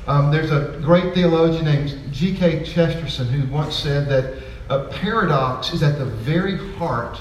Um, 0.05 0.29
there's 0.29 0.51
a 0.51 0.79
great 0.83 1.15
theologian 1.15 1.65
named 1.65 1.99
G.K. 2.11 2.63
Chesterton 2.63 3.27
who 3.27 3.51
once 3.51 3.75
said 3.75 4.07
that 4.09 4.43
a 4.69 4.85
paradox 4.85 5.73
is 5.73 5.83
at 5.83 5.97
the 5.97 6.05
very 6.05 6.57
heart 6.75 7.19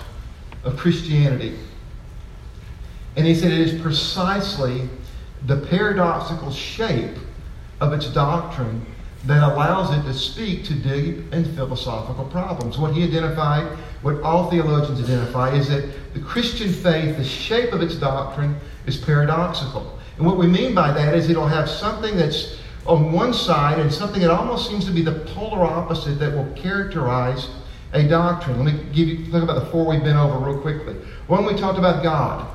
of 0.65 0.77
Christianity. 0.77 1.59
And 3.17 3.27
he 3.27 3.35
said 3.35 3.53
it 3.53 3.61
is 3.61 3.81
precisely 3.81 4.89
the 5.47 5.57
paradoxical 5.57 6.51
shape 6.53 7.17
of 7.81 7.93
its 7.93 8.07
doctrine 8.07 8.87
that 9.25 9.43
allows 9.43 9.97
it 9.97 10.03
to 10.03 10.15
speak 10.15 10.65
to 10.65 10.75
deep 10.75 11.33
and 11.33 11.47
philosophical 11.55 12.25
problems. 12.27 12.79
What 12.79 12.95
he 12.95 13.05
identified, 13.05 13.67
what 14.03 14.21
all 14.23 14.51
theologians 14.51 15.03
identify, 15.03 15.55
is 15.55 15.69
that 15.69 16.15
the 16.15 16.21
Christian 16.21 16.73
faith, 16.73 17.17
the 17.17 17.25
shape 17.25 17.73
of 17.73 17.83
its 17.83 17.95
doctrine, 17.97 18.57
is 18.87 18.97
paradoxical. 18.97 19.99
And 20.17 20.27
what 20.27 20.37
we 20.37 20.47
mean 20.47 20.75
by 20.75 20.93
that 20.93 21.15
is 21.15 21.31
it'll 21.31 21.47
have 21.47 21.69
something 21.69 22.17
that's 22.17 22.57
on 22.87 23.13
one 23.13 23.33
side 23.33 23.79
and 23.79 23.93
something 23.93 24.21
that 24.23 24.31
almost 24.31 24.69
seems 24.69 24.85
to 24.87 24.91
be 24.91 25.03
the 25.03 25.13
polar 25.35 25.65
opposite 25.65 26.19
that 26.19 26.35
will 26.35 26.51
characterize 26.55 27.49
a 27.93 28.03
doctrine. 28.09 28.65
Let 28.65 28.75
me 28.75 28.85
give 28.93 29.09
you 29.09 29.27
think 29.27 29.45
about 29.45 29.65
the 29.65 29.67
four 29.67 29.87
we've 29.87 30.03
been 30.03 30.17
over 30.17 30.39
real 30.39 30.61
quickly. 30.61 30.95
One, 31.27 31.45
we 31.45 31.55
talked 31.55 31.79
about 31.79 32.03
God. 32.03 32.49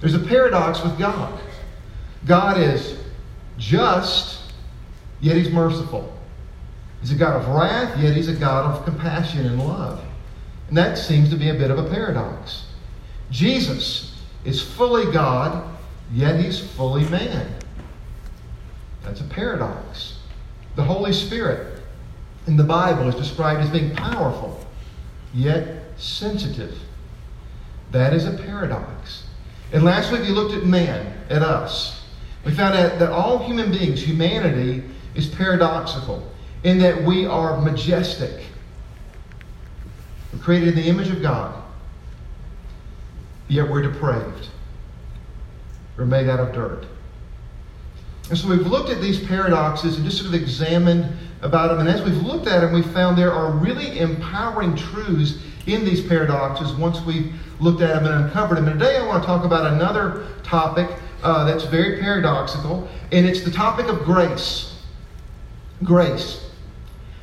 There's 0.00 0.14
a 0.14 0.20
paradox 0.20 0.82
with 0.82 0.98
God. 0.98 1.40
God 2.26 2.58
is 2.58 2.98
just, 3.56 4.52
yet 5.20 5.36
he's 5.36 5.50
merciful. 5.50 6.12
He's 7.00 7.12
a 7.12 7.16
God 7.16 7.40
of 7.40 7.48
wrath, 7.48 7.98
yet 7.98 8.14
he's 8.14 8.28
a 8.28 8.34
God 8.34 8.74
of 8.74 8.84
compassion 8.84 9.46
and 9.46 9.58
love. 9.66 10.02
And 10.68 10.76
that 10.76 10.98
seems 10.98 11.30
to 11.30 11.36
be 11.36 11.50
a 11.50 11.54
bit 11.54 11.70
of 11.70 11.78
a 11.78 11.88
paradox. 11.88 12.64
Jesus 13.30 14.18
is 14.44 14.62
fully 14.62 15.10
God, 15.12 15.68
yet 16.12 16.40
he's 16.40 16.58
fully 16.58 17.04
man. 17.08 17.54
That's 19.04 19.20
a 19.20 19.24
paradox. 19.24 20.18
The 20.76 20.82
Holy 20.82 21.12
Spirit 21.12 21.82
in 22.46 22.56
the 22.56 22.64
Bible 22.64 23.08
is 23.08 23.14
described 23.14 23.60
as 23.60 23.70
being 23.70 23.94
powerful, 23.94 24.66
yet 25.32 25.82
sensitive. 25.96 26.76
That 27.90 28.12
is 28.12 28.26
a 28.26 28.32
paradox. 28.32 29.24
And 29.72 29.84
last 29.84 30.10
week 30.10 30.22
we 30.22 30.28
looked 30.28 30.54
at 30.54 30.64
man, 30.64 31.14
at 31.30 31.42
us. 31.42 32.02
We 32.44 32.52
found 32.52 32.76
out 32.76 32.98
that 32.98 33.10
all 33.10 33.38
human 33.38 33.70
beings, 33.70 34.02
humanity, 34.02 34.82
is 35.14 35.28
paradoxical 35.28 36.28
in 36.64 36.78
that 36.78 37.02
we 37.02 37.26
are 37.26 37.60
majestic. 37.60 38.44
We're 40.32 40.40
created 40.40 40.70
in 40.70 40.74
the 40.76 40.88
image 40.88 41.08
of 41.08 41.22
God, 41.22 41.62
yet 43.48 43.70
we're 43.70 43.82
depraved. 43.82 44.48
We're 45.96 46.06
made 46.06 46.28
out 46.28 46.40
of 46.40 46.52
dirt. 46.52 46.86
And 48.30 48.38
so 48.38 48.48
we've 48.48 48.66
looked 48.66 48.90
at 48.90 49.00
these 49.00 49.24
paradoxes 49.26 49.96
and 49.96 50.04
just 50.04 50.18
sort 50.18 50.28
of 50.28 50.40
examined 50.40 51.14
about 51.42 51.68
them. 51.68 51.80
And 51.80 51.88
as 51.88 52.02
we've 52.02 52.22
looked 52.22 52.46
at 52.46 52.60
them, 52.60 52.72
we've 52.72 52.90
found 52.90 53.18
there 53.18 53.32
are 53.32 53.52
really 53.52 53.98
empowering 53.98 54.74
truths 54.76 55.38
in 55.66 55.84
these 55.84 56.00
paradoxes 56.00 56.72
once 56.72 57.00
we've 57.02 57.32
looked 57.60 57.82
at 57.82 57.94
them 57.94 58.10
and 58.10 58.24
uncovered 58.24 58.58
them. 58.58 58.68
And 58.68 58.80
today 58.80 58.96
I 58.96 59.06
want 59.06 59.22
to 59.22 59.26
talk 59.26 59.44
about 59.44 59.72
another 59.72 60.26
topic 60.42 60.88
uh, 61.22 61.44
that's 61.44 61.64
very 61.64 62.00
paradoxical, 62.00 62.88
and 63.12 63.26
it's 63.26 63.42
the 63.42 63.50
topic 63.50 63.86
of 63.86 64.04
grace. 64.04 64.82
Grace. 65.82 66.50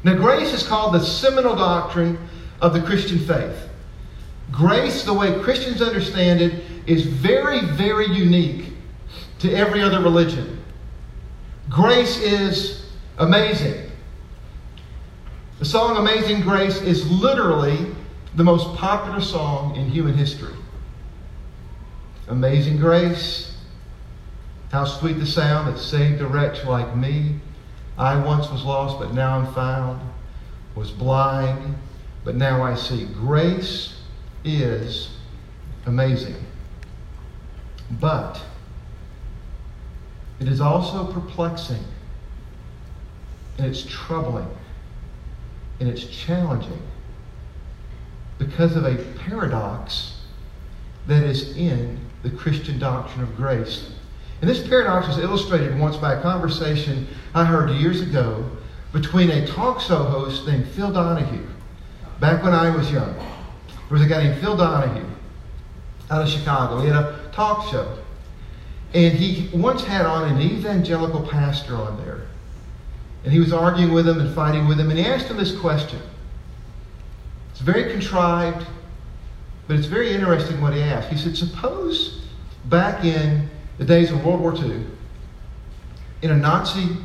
Now, 0.03 0.15
grace 0.15 0.53
is 0.53 0.67
called 0.67 0.95
the 0.95 0.99
seminal 0.99 1.55
doctrine 1.55 2.17
of 2.61 2.73
the 2.73 2.81
Christian 2.81 3.19
faith. 3.19 3.69
Grace, 4.51 5.03
the 5.03 5.13
way 5.13 5.39
Christians 5.41 5.81
understand 5.81 6.41
it, 6.41 6.63
is 6.87 7.05
very, 7.05 7.61
very 7.61 8.07
unique 8.07 8.73
to 9.39 9.53
every 9.53 9.81
other 9.81 10.01
religion. 10.01 10.60
Grace 11.71 12.17
is 12.17 12.85
amazing. 13.17 13.89
The 15.59 15.63
song 15.63 15.95
Amazing 15.95 16.41
Grace 16.41 16.81
is 16.81 17.09
literally 17.09 17.95
the 18.35 18.43
most 18.43 18.75
popular 18.75 19.21
song 19.21 19.77
in 19.77 19.89
human 19.89 20.13
history. 20.13 20.53
Amazing 22.27 22.75
Grace, 22.75 23.55
how 24.69 24.83
sweet 24.83 25.13
the 25.13 25.25
sound 25.25 25.73
that 25.73 25.79
saved 25.79 26.19
a 26.19 26.27
wretch 26.27 26.65
like 26.65 26.93
me. 26.93 27.39
I 27.97 28.17
once 28.17 28.49
was 28.51 28.65
lost, 28.65 28.99
but 28.99 29.13
now 29.13 29.39
I'm 29.39 29.53
found, 29.53 30.01
was 30.75 30.91
blind, 30.91 31.77
but 32.25 32.35
now 32.35 32.63
I 32.63 32.75
see. 32.75 33.05
Grace 33.05 33.95
is 34.43 35.09
amazing. 35.85 36.35
But 37.91 38.41
it 40.41 40.47
is 40.47 40.59
also 40.59 41.05
perplexing, 41.05 41.83
and 43.59 43.67
it's 43.67 43.85
troubling, 43.87 44.49
and 45.79 45.87
it's 45.87 46.05
challenging 46.05 46.81
because 48.39 48.75
of 48.75 48.85
a 48.85 48.95
paradox 49.19 50.17
that 51.05 51.21
is 51.21 51.55
in 51.55 51.99
the 52.23 52.29
Christian 52.31 52.79
doctrine 52.79 53.21
of 53.21 53.35
grace. 53.35 53.91
And 54.41 54.49
this 54.49 54.67
paradox 54.67 55.07
was 55.07 55.19
illustrated 55.19 55.79
once 55.79 55.95
by 55.95 56.15
a 56.15 56.21
conversation 56.23 57.07
I 57.35 57.45
heard 57.45 57.69
years 57.69 58.01
ago 58.01 58.49
between 58.93 59.29
a 59.29 59.45
talk 59.45 59.79
show 59.79 60.03
host 60.03 60.47
named 60.47 60.67
Phil 60.69 60.91
Donahue. 60.91 61.45
Back 62.19 62.43
when 62.43 62.53
I 62.53 62.75
was 62.75 62.91
young, 62.91 63.13
there 63.13 63.91
was 63.91 64.01
a 64.01 64.07
guy 64.07 64.23
named 64.23 64.41
Phil 64.41 64.57
Donahue 64.57 65.05
out 66.09 66.23
of 66.23 66.29
Chicago. 66.29 66.81
He 66.81 66.87
had 66.87 66.95
a 66.97 67.29
talk 67.31 67.69
show. 67.69 68.00
And 68.93 69.13
he 69.13 69.55
once 69.55 69.83
had 69.83 70.05
on 70.05 70.29
an 70.29 70.41
evangelical 70.41 71.21
pastor 71.21 71.75
on 71.75 71.97
there. 72.03 72.21
And 73.23 73.31
he 73.31 73.39
was 73.39 73.53
arguing 73.53 73.93
with 73.93 74.07
him 74.07 74.19
and 74.19 74.33
fighting 74.35 74.67
with 74.67 74.79
him. 74.79 74.89
And 74.89 74.99
he 74.99 75.05
asked 75.05 75.27
him 75.27 75.37
this 75.37 75.57
question. 75.57 76.01
It's 77.51 77.61
very 77.61 77.91
contrived, 77.91 78.65
but 79.67 79.77
it's 79.77 79.87
very 79.87 80.11
interesting 80.11 80.59
what 80.59 80.73
he 80.73 80.81
asked. 80.81 81.09
He 81.09 81.17
said, 81.17 81.37
Suppose 81.37 82.21
back 82.65 83.05
in 83.05 83.49
the 83.77 83.85
days 83.85 84.11
of 84.11 84.25
World 84.25 84.41
War 84.41 84.55
II, 84.55 84.85
in 86.21 86.31
a 86.31 86.37
Nazi 86.37 86.97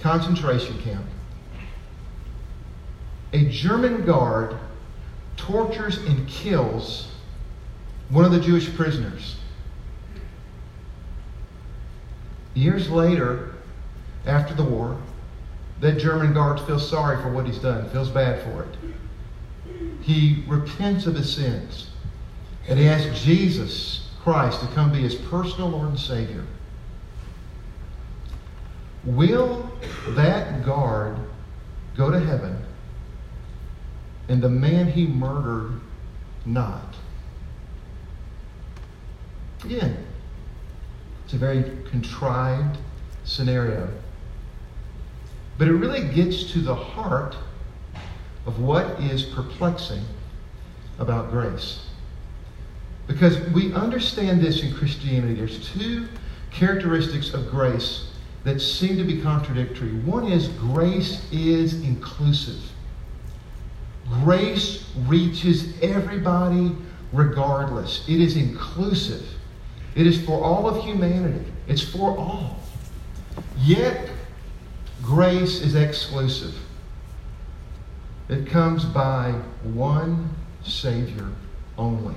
concentration 0.00 0.80
camp, 0.82 1.04
a 3.32 3.46
German 3.46 4.04
guard 4.04 4.56
tortures 5.36 5.98
and 5.98 6.28
kills 6.28 7.08
one 8.10 8.24
of 8.24 8.32
the 8.32 8.40
Jewish 8.40 8.72
prisoners. 8.74 9.36
Years 12.54 12.90
later, 12.90 13.54
after 14.26 14.54
the 14.54 14.64
war, 14.64 14.98
that 15.80 15.98
German 15.98 16.32
guard 16.32 16.60
feels 16.60 16.88
sorry 16.88 17.20
for 17.22 17.30
what 17.30 17.46
he's 17.46 17.58
done, 17.58 17.88
feels 17.90 18.08
bad 18.08 18.42
for 18.42 18.62
it. 18.62 18.76
He 20.02 20.44
repents 20.46 21.06
of 21.06 21.14
his 21.14 21.32
sins, 21.34 21.90
and 22.68 22.78
he 22.78 22.88
asks 22.88 23.22
Jesus 23.22 24.10
Christ 24.22 24.60
to 24.60 24.66
come 24.68 24.92
be 24.92 25.00
his 25.00 25.14
personal 25.14 25.70
Lord 25.70 25.88
and 25.88 25.98
Savior. 25.98 26.44
Will 29.04 29.68
that 30.10 30.64
guard 30.64 31.16
go 31.96 32.10
to 32.10 32.20
heaven 32.20 32.56
and 34.28 34.40
the 34.40 34.48
man 34.48 34.86
he 34.86 35.06
murdered 35.06 35.80
not? 36.46 36.94
Again, 39.64 40.06
it's 41.32 41.42
a 41.42 41.46
very 41.46 41.62
contrived 41.88 42.76
scenario. 43.24 43.88
But 45.56 45.68
it 45.68 45.72
really 45.72 46.06
gets 46.12 46.52
to 46.52 46.58
the 46.58 46.74
heart 46.74 47.34
of 48.44 48.60
what 48.60 49.00
is 49.00 49.22
perplexing 49.22 50.04
about 50.98 51.30
grace. 51.30 51.86
Because 53.06 53.40
we 53.52 53.72
understand 53.72 54.42
this 54.42 54.62
in 54.62 54.74
Christianity. 54.74 55.32
There's 55.32 55.72
two 55.72 56.06
characteristics 56.50 57.32
of 57.32 57.48
grace 57.50 58.10
that 58.44 58.60
seem 58.60 58.98
to 58.98 59.04
be 59.04 59.22
contradictory. 59.22 59.92
One 60.00 60.26
is 60.26 60.48
grace 60.48 61.26
is 61.32 61.82
inclusive. 61.82 62.60
Grace 64.22 64.84
reaches 65.06 65.80
everybody 65.80 66.76
regardless. 67.10 68.06
It 68.06 68.20
is 68.20 68.36
inclusive. 68.36 69.26
It 69.94 70.06
is 70.06 70.24
for 70.24 70.42
all 70.42 70.68
of 70.68 70.82
humanity. 70.84 71.44
It's 71.68 71.82
for 71.82 72.16
all. 72.16 72.60
Yet, 73.58 74.10
grace 75.02 75.60
is 75.60 75.74
exclusive. 75.74 76.54
It 78.28 78.46
comes 78.46 78.84
by 78.84 79.32
one 79.62 80.30
Savior 80.64 81.28
only. 81.76 82.14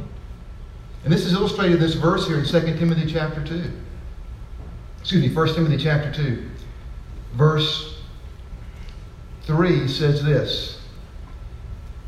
And 1.04 1.14
this 1.14 1.26
is 1.26 1.34
illustrated 1.34 1.76
in 1.76 1.82
this 1.82 1.96
verse 1.96 2.28
here 2.28 2.40
in 2.40 2.46
2 2.46 2.78
Timothy 2.78 3.12
chapter 3.12 3.44
2. 3.44 3.72
Excuse 5.02 5.22
me, 5.22 5.34
1 5.34 5.54
Timothy 5.54 5.78
chapter 5.78 6.12
2. 6.12 6.50
Verse 7.34 8.02
3 9.44 9.88
says 9.88 10.24
this 10.24 10.82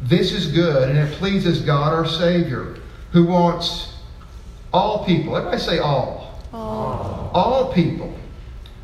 This 0.02 0.32
is 0.32 0.52
good, 0.52 0.90
and 0.90 0.98
it 0.98 1.12
pleases 1.14 1.62
God 1.62 1.94
our 1.94 2.08
Savior, 2.08 2.78
who 3.12 3.26
wants 3.26 3.87
all 4.78 5.04
people, 5.04 5.36
everybody 5.36 5.60
say 5.60 5.80
all. 5.80 6.40
All. 6.54 7.32
All 7.34 7.74
people 7.74 8.14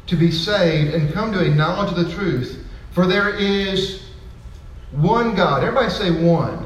to 0.07 0.16
be 0.16 0.31
saved 0.31 0.94
and 0.94 1.13
come 1.13 1.31
to 1.31 1.40
a 1.40 1.50
knowledge 1.50 1.92
of 1.92 2.06
the 2.06 2.12
truth. 2.13 2.66
For 2.92 3.06
there 3.06 3.30
is 3.30 4.04
one 4.92 5.36
God. 5.36 5.63
Everybody 5.63 5.92
say 5.92 6.10
one. 6.10 6.57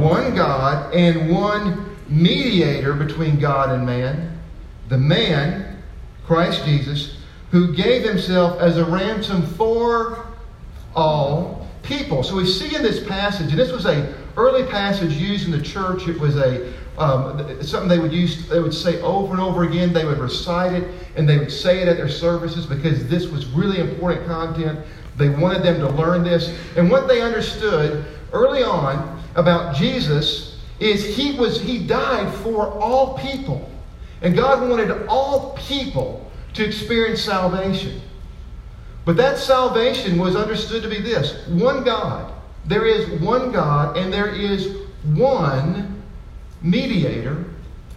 One 0.00 0.34
God 0.34 0.94
and 0.94 1.30
one 1.30 1.96
mediator 2.08 2.94
between 2.94 3.38
God 3.38 3.70
and 3.70 3.84
man. 3.84 4.38
The 4.88 4.98
man, 4.98 5.82
Christ 6.26 6.64
Jesus, 6.64 7.18
who 7.50 7.74
gave 7.74 8.02
himself 8.02 8.60
as 8.60 8.78
a 8.78 8.84
ransom 8.84 9.42
for 9.42 10.26
all 10.94 11.68
people. 11.82 12.22
So 12.22 12.36
we 12.36 12.46
see 12.46 12.74
in 12.74 12.82
this 12.82 13.06
passage, 13.06 13.50
and 13.50 13.58
this 13.58 13.72
was 13.72 13.84
a 13.84 14.14
early 14.36 14.64
passage 14.64 15.12
used 15.12 15.44
in 15.46 15.52
the 15.52 15.62
church. 15.62 16.08
It 16.08 16.18
was 16.18 16.36
a 16.36 16.72
um, 16.98 17.62
something 17.62 17.88
they 17.88 17.98
would 17.98 18.12
use. 18.12 18.48
They 18.48 18.60
would 18.60 18.74
say 18.74 19.00
over 19.02 19.32
and 19.32 19.40
over 19.40 19.64
again. 19.64 19.92
They 19.92 20.04
would 20.04 20.18
recite 20.18 20.72
it, 20.72 20.88
and 21.16 21.28
they 21.28 21.38
would 21.38 21.52
say 21.52 21.80
it 21.80 21.88
at 21.88 21.96
their 21.96 22.08
services 22.08 22.66
because 22.66 23.08
this 23.08 23.26
was 23.26 23.46
really 23.46 23.78
important 23.80 24.26
content. 24.26 24.80
They 25.16 25.28
wanted 25.28 25.62
them 25.62 25.80
to 25.80 25.88
learn 25.88 26.22
this, 26.22 26.56
and 26.76 26.90
what 26.90 27.08
they 27.08 27.22
understood 27.22 28.04
early 28.32 28.62
on 28.62 29.22
about 29.34 29.74
Jesus 29.74 30.60
is 30.80 31.16
he 31.16 31.36
was 31.38 31.60
he 31.60 31.86
died 31.86 32.32
for 32.36 32.68
all 32.80 33.18
people, 33.18 33.68
and 34.22 34.34
God 34.34 34.68
wanted 34.68 35.06
all 35.08 35.56
people 35.56 36.30
to 36.54 36.64
experience 36.64 37.22
salvation. 37.22 38.00
But 39.04 39.16
that 39.16 39.38
salvation 39.38 40.18
was 40.18 40.36
understood 40.36 40.82
to 40.82 40.88
be 40.88 41.00
this 41.00 41.46
one 41.48 41.82
God. 41.82 42.32
There 42.66 42.84
is 42.84 43.20
one 43.20 43.50
God, 43.50 43.96
and 43.96 44.12
there 44.12 44.28
is 44.28 44.76
one 45.04 45.97
mediator 46.62 47.44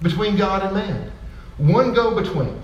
between 0.02 0.36
God 0.36 0.64
and 0.64 0.74
man. 0.76 1.12
One 1.58 1.94
go 1.94 2.16
between. 2.16 2.60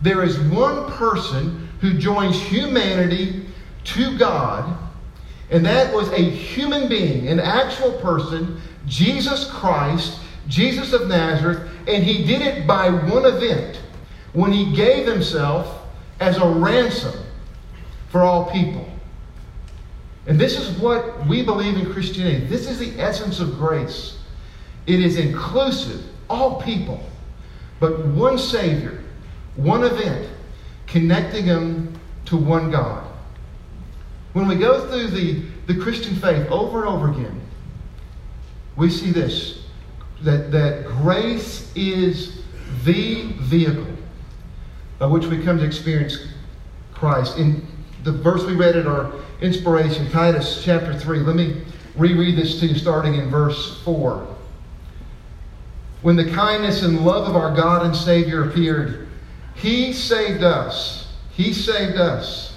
There 0.00 0.24
is 0.24 0.38
one 0.38 0.90
person 0.92 1.68
who 1.80 1.94
joins 1.98 2.40
humanity 2.40 3.46
to 3.84 4.16
God, 4.18 4.78
and 5.50 5.64
that 5.66 5.92
was 5.92 6.08
a 6.10 6.22
human 6.22 6.88
being, 6.88 7.28
an 7.28 7.40
actual 7.40 7.92
person, 8.00 8.60
Jesus 8.86 9.50
Christ, 9.50 10.18
Jesus 10.48 10.92
of 10.92 11.08
Nazareth, 11.08 11.70
and 11.86 12.02
he 12.02 12.24
did 12.24 12.42
it 12.42 12.66
by 12.66 12.90
one 12.90 13.26
event 13.26 13.80
when 14.32 14.52
he 14.52 14.74
gave 14.74 15.06
himself 15.06 15.82
as 16.20 16.36
a 16.38 16.46
ransom 16.46 17.14
for 18.08 18.22
all 18.22 18.50
people. 18.50 18.88
And 20.26 20.38
this 20.38 20.58
is 20.58 20.78
what 20.78 21.26
we 21.26 21.42
believe 21.42 21.76
in 21.76 21.92
Christianity. 21.92 22.46
This 22.46 22.68
is 22.68 22.78
the 22.78 23.00
essence 23.00 23.40
of 23.40 23.56
grace. 23.56 24.18
It 24.86 25.00
is 25.00 25.16
inclusive, 25.16 26.02
all 26.28 26.60
people, 26.62 27.02
but 27.80 28.06
one 28.06 28.38
Savior, 28.38 29.02
one 29.56 29.84
event, 29.84 30.28
connecting 30.86 31.46
them 31.46 31.98
to 32.26 32.36
one 32.36 32.70
God. 32.70 33.06
When 34.32 34.48
we 34.48 34.56
go 34.56 34.86
through 34.88 35.08
the, 35.08 35.42
the 35.66 35.80
Christian 35.80 36.16
faith 36.16 36.48
over 36.50 36.80
and 36.80 36.88
over 36.88 37.10
again, 37.10 37.40
we 38.76 38.88
see 38.90 39.10
this 39.10 39.62
that, 40.22 40.52
that 40.52 40.86
grace 40.86 41.72
is 41.74 42.42
the 42.84 43.32
vehicle 43.40 43.86
by 44.98 45.06
which 45.06 45.26
we 45.26 45.42
come 45.42 45.58
to 45.58 45.64
experience 45.64 46.16
Christ. 46.94 47.36
In 47.36 47.66
the 48.04 48.12
verse 48.12 48.44
we 48.44 48.54
read 48.54 48.76
at 48.76 48.86
our 48.86 49.12
inspiration, 49.40 50.08
Titus 50.10 50.62
chapter 50.64 50.96
3, 50.96 51.18
let 51.20 51.34
me 51.34 51.62
reread 51.96 52.36
this 52.36 52.60
to 52.60 52.66
you 52.66 52.76
starting 52.76 53.16
in 53.16 53.28
verse 53.28 53.82
4. 53.82 54.31
When 56.02 56.16
the 56.16 56.30
kindness 56.30 56.82
and 56.82 57.04
love 57.04 57.28
of 57.28 57.36
our 57.36 57.54
God 57.54 57.86
and 57.86 57.94
Savior 57.94 58.48
appeared, 58.48 59.08
He 59.54 59.92
saved 59.92 60.42
us. 60.42 61.08
He 61.30 61.52
saved 61.52 61.96
us. 61.96 62.54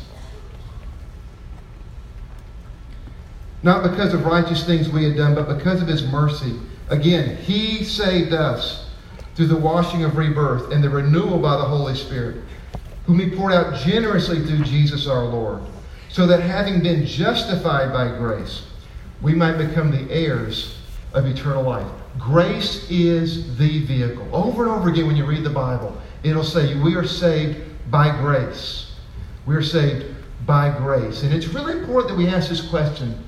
Not 3.62 3.84
because 3.84 4.14
of 4.14 4.26
righteous 4.26 4.64
things 4.66 4.90
we 4.90 5.04
had 5.04 5.16
done, 5.16 5.36
but 5.36 5.48
because 5.48 5.82
of 5.82 5.88
His 5.88 6.04
mercy. 6.04 6.60
Again, 6.90 7.38
He 7.38 7.84
saved 7.84 8.34
us 8.34 8.90
through 9.36 9.48
the 9.48 9.58
washing 9.58 10.04
of 10.04 10.18
rebirth 10.18 10.72
and 10.72 10.84
the 10.84 10.90
renewal 10.90 11.40
by 11.40 11.58
the 11.58 11.64
Holy 11.64 11.96
Spirit, 11.96 12.44
whom 13.06 13.20
He 13.20 13.30
poured 13.30 13.54
out 13.54 13.76
generously 13.80 14.44
through 14.44 14.64
Jesus 14.64 15.08
our 15.08 15.26
Lord, 15.26 15.62
so 16.10 16.26
that 16.26 16.40
having 16.40 16.82
been 16.82 17.06
justified 17.06 17.94
by 17.94 18.08
grace, 18.18 18.64
we 19.22 19.36
might 19.36 19.58
become 19.58 19.92
the 19.92 20.12
heirs 20.12 20.78
of 21.14 21.26
eternal 21.26 21.64
life. 21.64 21.92
Grace 22.20 22.90
is 22.90 23.58
the 23.58 23.84
vehicle. 23.86 24.28
Over 24.34 24.64
and 24.64 24.72
over 24.72 24.90
again, 24.90 25.08
when 25.08 25.16
you 25.16 25.26
read 25.26 25.44
the 25.44 25.50
Bible, 25.50 25.96
it'll 26.24 26.44
say, 26.44 26.76
We 26.80 26.96
are 26.96 27.06
saved 27.06 27.60
by 27.92 28.16
grace. 28.18 28.94
We 29.46 29.56
are 29.56 29.64
saved 29.64 30.16
by 30.46 30.76
grace. 30.78 31.24
And 31.24 31.34
it's 31.34 31.48
really 31.48 31.74
important 31.74 32.10
that 32.10 32.18
we 32.18 32.28
ask 32.28 32.50
this 32.50 32.68
question 32.68 33.24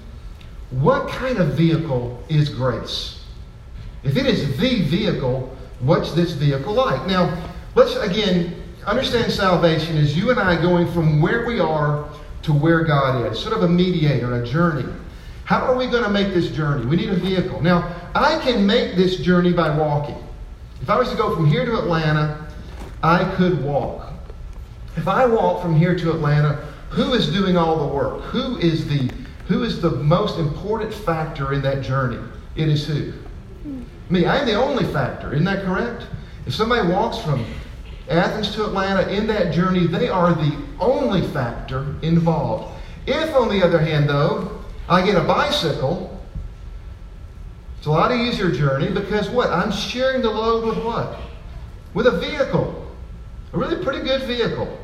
what 0.70 1.08
kind 1.08 1.38
of 1.38 1.54
vehicle 1.54 2.22
is 2.28 2.50
grace? 2.50 3.24
If 4.04 4.18
it 4.18 4.26
is 4.26 4.58
the 4.58 4.82
vehicle, 4.82 5.56
what's 5.80 6.12
this 6.12 6.32
vehicle 6.32 6.74
like? 6.74 7.08
Now, 7.08 7.42
let's 7.76 7.96
again 7.96 8.64
understand 8.86 9.32
salvation 9.32 9.98
as 9.98 10.18
you 10.18 10.30
and 10.30 10.40
I 10.40 10.62
going 10.62 10.92
from 10.92 11.22
where 11.22 11.46
we 11.46 11.60
are 11.60 12.10
to 12.44 12.54
where 12.54 12.84
God 12.84 13.32
is, 13.32 13.40
sort 13.40 13.56
of 13.56 13.64
a 13.64 13.68
mediator, 13.68 14.42
a 14.42 14.46
journey. 14.46 14.92
How 15.48 15.62
are 15.62 15.78
we 15.78 15.88
going 15.88 16.04
to 16.04 16.10
make 16.10 16.34
this 16.34 16.52
journey? 16.52 16.86
We 16.86 16.98
need 16.98 17.08
a 17.08 17.16
vehicle. 17.16 17.62
Now, 17.62 17.96
I 18.14 18.38
can 18.40 18.68
make 18.68 18.98
this 18.98 19.16
journey 19.16 19.54
by 19.54 19.74
walking. 19.78 20.22
If 20.82 20.90
I 20.90 21.00
was 21.00 21.10
to 21.10 21.16
go 21.16 21.34
from 21.34 21.46
here 21.46 21.64
to 21.64 21.78
Atlanta, 21.78 22.52
I 23.02 23.24
could 23.36 23.64
walk. 23.64 24.12
If 24.98 25.08
I 25.08 25.26
walk 25.26 25.62
from 25.62 25.74
here 25.74 25.98
to 25.98 26.12
Atlanta, 26.12 26.56
who 26.90 27.14
is 27.14 27.32
doing 27.32 27.56
all 27.56 27.88
the 27.88 27.96
work? 27.96 28.24
Who 28.24 28.58
is 28.58 28.90
the 28.90 29.10
who 29.48 29.64
is 29.64 29.80
the 29.82 29.92
most 29.92 30.38
important 30.38 30.94
factor 30.94 31.54
in 31.54 31.62
that 31.62 31.82
journey? 31.82 32.20
It 32.58 32.68
is 32.68 32.86
who? 32.86 33.14
Me. 34.10 34.26
I 34.26 34.40
am 34.40 34.46
the 34.46 34.56
only 34.56 34.84
factor. 34.92 35.32
Isn't 35.32 35.46
that 35.46 35.64
correct? 35.64 36.08
If 36.46 36.56
somebody 36.56 36.92
walks 36.92 37.20
from 37.20 37.46
Athens 38.10 38.54
to 38.56 38.66
Atlanta 38.66 39.10
in 39.10 39.28
that 39.28 39.54
journey, 39.54 39.88
they 39.88 40.10
are 40.10 40.34
the 40.34 40.58
only 40.82 41.22
factor 41.30 41.96
involved. 42.02 42.78
If, 43.06 43.34
on 43.34 43.48
the 43.48 43.64
other 43.64 43.80
hand, 43.80 44.10
though, 44.10 44.57
I 44.90 45.06
get 45.06 45.16
a 45.16 45.24
bicycle, 45.24 46.20
it's 47.78 47.88
a 47.88 47.92
lot 47.92 48.12
easier 48.12 48.52
journey 48.52 48.90
because 48.90 49.30
what? 49.30 49.50
I'm 49.50 49.72
sharing 49.72 50.22
the 50.22 50.30
load 50.30 50.66
with 50.66 50.84
what? 50.84 51.20
With 51.94 52.08
a 52.08 52.18
vehicle. 52.20 52.86
A 53.54 53.58
really 53.58 53.84
pretty 53.84 54.00
good 54.00 54.24
vehicle. 54.24 54.78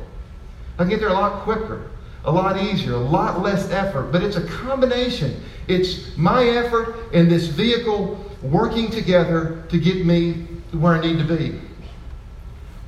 I 0.78 0.84
get 0.84 1.00
there 1.00 1.08
a 1.08 1.14
lot 1.14 1.42
quicker 1.42 1.90
a 2.24 2.32
lot 2.32 2.60
easier, 2.62 2.94
a 2.94 2.98
lot 2.98 3.42
less 3.42 3.70
effort, 3.70 4.10
but 4.10 4.22
it's 4.22 4.36
a 4.36 4.46
combination. 4.46 5.42
It's 5.68 6.16
my 6.16 6.44
effort 6.44 6.96
and 7.12 7.30
this 7.30 7.46
vehicle 7.46 8.24
working 8.42 8.90
together 8.90 9.64
to 9.68 9.78
get 9.78 10.04
me 10.04 10.46
where 10.72 10.94
I 10.94 11.00
need 11.00 11.18
to 11.18 11.24
be. 11.24 11.60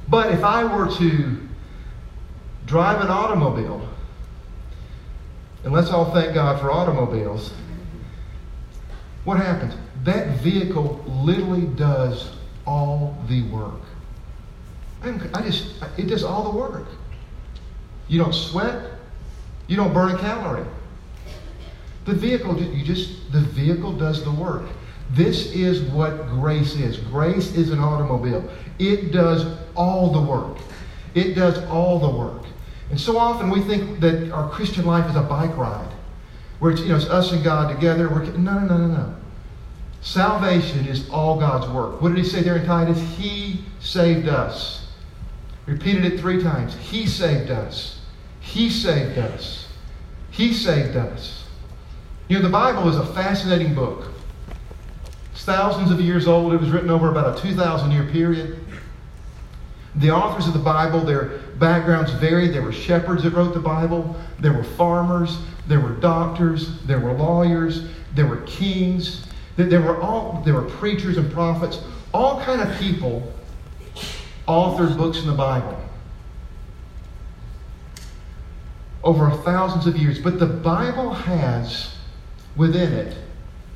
But 0.09 0.33
if 0.33 0.43
I 0.43 0.65
were 0.65 0.91
to 0.97 1.39
drive 2.67 3.01
an 3.01 3.09
automobile, 3.09 3.87
and 5.67 5.75
let's 5.75 5.91
all 5.91 6.13
thank 6.13 6.33
God 6.33 6.61
for 6.61 6.71
automobiles, 6.71 7.53
what 9.25 9.37
happens? 9.39 9.75
That 10.05 10.37
vehicle 10.37 11.05
literally 11.09 11.67
does 11.75 12.31
all 12.65 13.19
the 13.27 13.43
work. 13.51 13.81
I 15.03 15.43
just, 15.43 15.83
it 15.99 16.07
does 16.07 16.23
all 16.23 16.53
the 16.53 16.57
work. 16.57 16.87
You 18.07 18.21
don't 18.21 18.33
sweat, 18.33 18.93
you 19.67 19.77
don't 19.77 19.93
burn 19.93 20.15
a 20.15 20.19
calorie. 20.19 20.65
The 22.05 22.15
vehicle, 22.15 22.57
you 22.63 22.85
just, 22.85 23.33
the 23.33 23.41
vehicle 23.41 23.93
does 23.93 24.23
the 24.23 24.31
work. 24.31 24.69
This 25.11 25.51
is 25.51 25.83
what 25.91 26.29
grace 26.29 26.77
is. 26.77 26.99
Grace 26.99 27.57
is 27.57 27.73
an 27.73 27.81
automobile. 27.81 28.49
It 28.79 29.11
does 29.11 29.59
all 29.75 30.13
the 30.13 30.21
work. 30.21 30.59
It 31.17 31.35
does 31.35 31.59
all 31.65 31.99
the 31.99 32.09
work. 32.09 32.46
And 32.91 33.01
so 33.01 33.19
often 33.19 33.51
we 33.51 33.61
think 33.63 34.01
that 34.01 34.31
our 34.31 34.49
Christian 34.49 34.85
life 34.85 35.09
is 35.11 35.17
a 35.17 35.23
bike 35.23 35.57
ride, 35.57 35.93
where 36.61 36.73
it's, 36.73 36.81
you 36.81 36.89
know, 36.89 36.97
it's 36.97 37.07
us 37.07 37.33
and 37.33 37.43
God 37.43 37.75
together. 37.75 38.09
We're, 38.09 38.25
no, 38.25 38.59
no, 38.59 38.67
no, 38.67 38.77
no, 38.77 38.87
no. 38.87 39.15
Salvation 40.01 40.87
is 40.87 41.09
all 41.11 41.39
God's 41.39 41.69
work. 41.69 42.01
What 42.01 42.11
did 42.11 42.19
he 42.19 42.25
say 42.25 42.43
there 42.43 42.57
in 42.57 42.67
Titus? 42.67 43.01
He 43.17 43.65
saved 43.81 44.29
us. 44.29 44.87
Repeated 45.67 46.05
it 46.05 46.21
three 46.21 46.41
times. 46.41 46.77
He 46.77 47.07
saved 47.07 47.51
us. 47.51 48.01
He 48.41 48.71
saved 48.71 49.19
us. 49.19 49.67
He 50.31 50.53
saved 50.53 50.97
us. 50.97 51.45
You 52.29 52.37
know, 52.37 52.43
the 52.43 52.51
Bible 52.51 52.89
is 52.89 52.97
a 52.97 53.07
fascinating 53.07 53.75
book. 53.75 54.13
It's 55.33 55.45
thousands 55.45 55.91
of 55.91 56.01
years 56.01 56.29
old. 56.29 56.53
It 56.53 56.61
was 56.61 56.71
written 56.71 56.91
over 56.91 57.11
about 57.11 57.37
a 57.37 57.43
2,000 57.43 57.91
year 57.91 58.05
period. 58.05 58.61
The 59.97 60.11
authors 60.11 60.47
of 60.47 60.53
the 60.53 60.61
Bible, 60.61 61.01
their 61.01 61.41
backgrounds 61.59 62.13
varied. 62.13 62.53
There 62.53 62.63
were 62.63 62.73
shepherds 62.73 63.23
that 63.23 63.33
wrote 63.33 63.55
the 63.55 63.61
Bible, 63.61 64.17
there 64.39 64.53
were 64.53 64.65
farmers, 64.65 65.39
there 65.67 65.81
were 65.81 65.95
doctors, 65.95 66.83
there 66.83 67.01
were 67.01 67.13
lawyers, 67.13 67.89
there 68.15 68.27
were 68.27 68.43
kings, 68.43 69.27
there 69.57 69.81
were 69.81 70.01
all 70.01 70.43
there 70.45 70.55
were 70.55 70.63
preachers 70.63 71.17
and 71.17 71.31
prophets, 71.33 71.81
all 72.13 72.41
kind 72.41 72.61
of 72.61 72.79
people 72.79 73.33
authored 74.47 74.97
books 74.97 75.21
in 75.21 75.27
the 75.27 75.35
Bible. 75.35 75.77
Over 79.03 79.31
thousands 79.31 79.87
of 79.87 79.97
years. 79.97 80.19
But 80.19 80.39
the 80.39 80.47
Bible 80.47 81.13
has 81.13 81.95
within 82.57 82.93
it, 82.93 83.17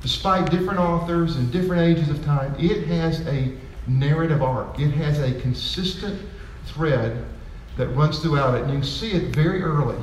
despite 0.00 0.50
different 0.50 0.80
authors 0.80 1.36
and 1.36 1.52
different 1.52 1.82
ages 1.82 2.08
of 2.08 2.24
time, 2.24 2.54
it 2.58 2.86
has 2.86 3.26
a 3.26 3.52
narrative 3.86 4.42
arc. 4.42 4.78
It 4.78 4.90
has 4.90 5.20
a 5.20 5.38
consistent 5.40 6.20
thread 6.66 7.24
that 7.76 7.88
runs 7.88 8.18
throughout 8.20 8.54
it. 8.54 8.62
And 8.62 8.72
you 8.72 8.78
can 8.78 8.86
see 8.86 9.12
it 9.12 9.34
very 9.34 9.62
early, 9.62 9.98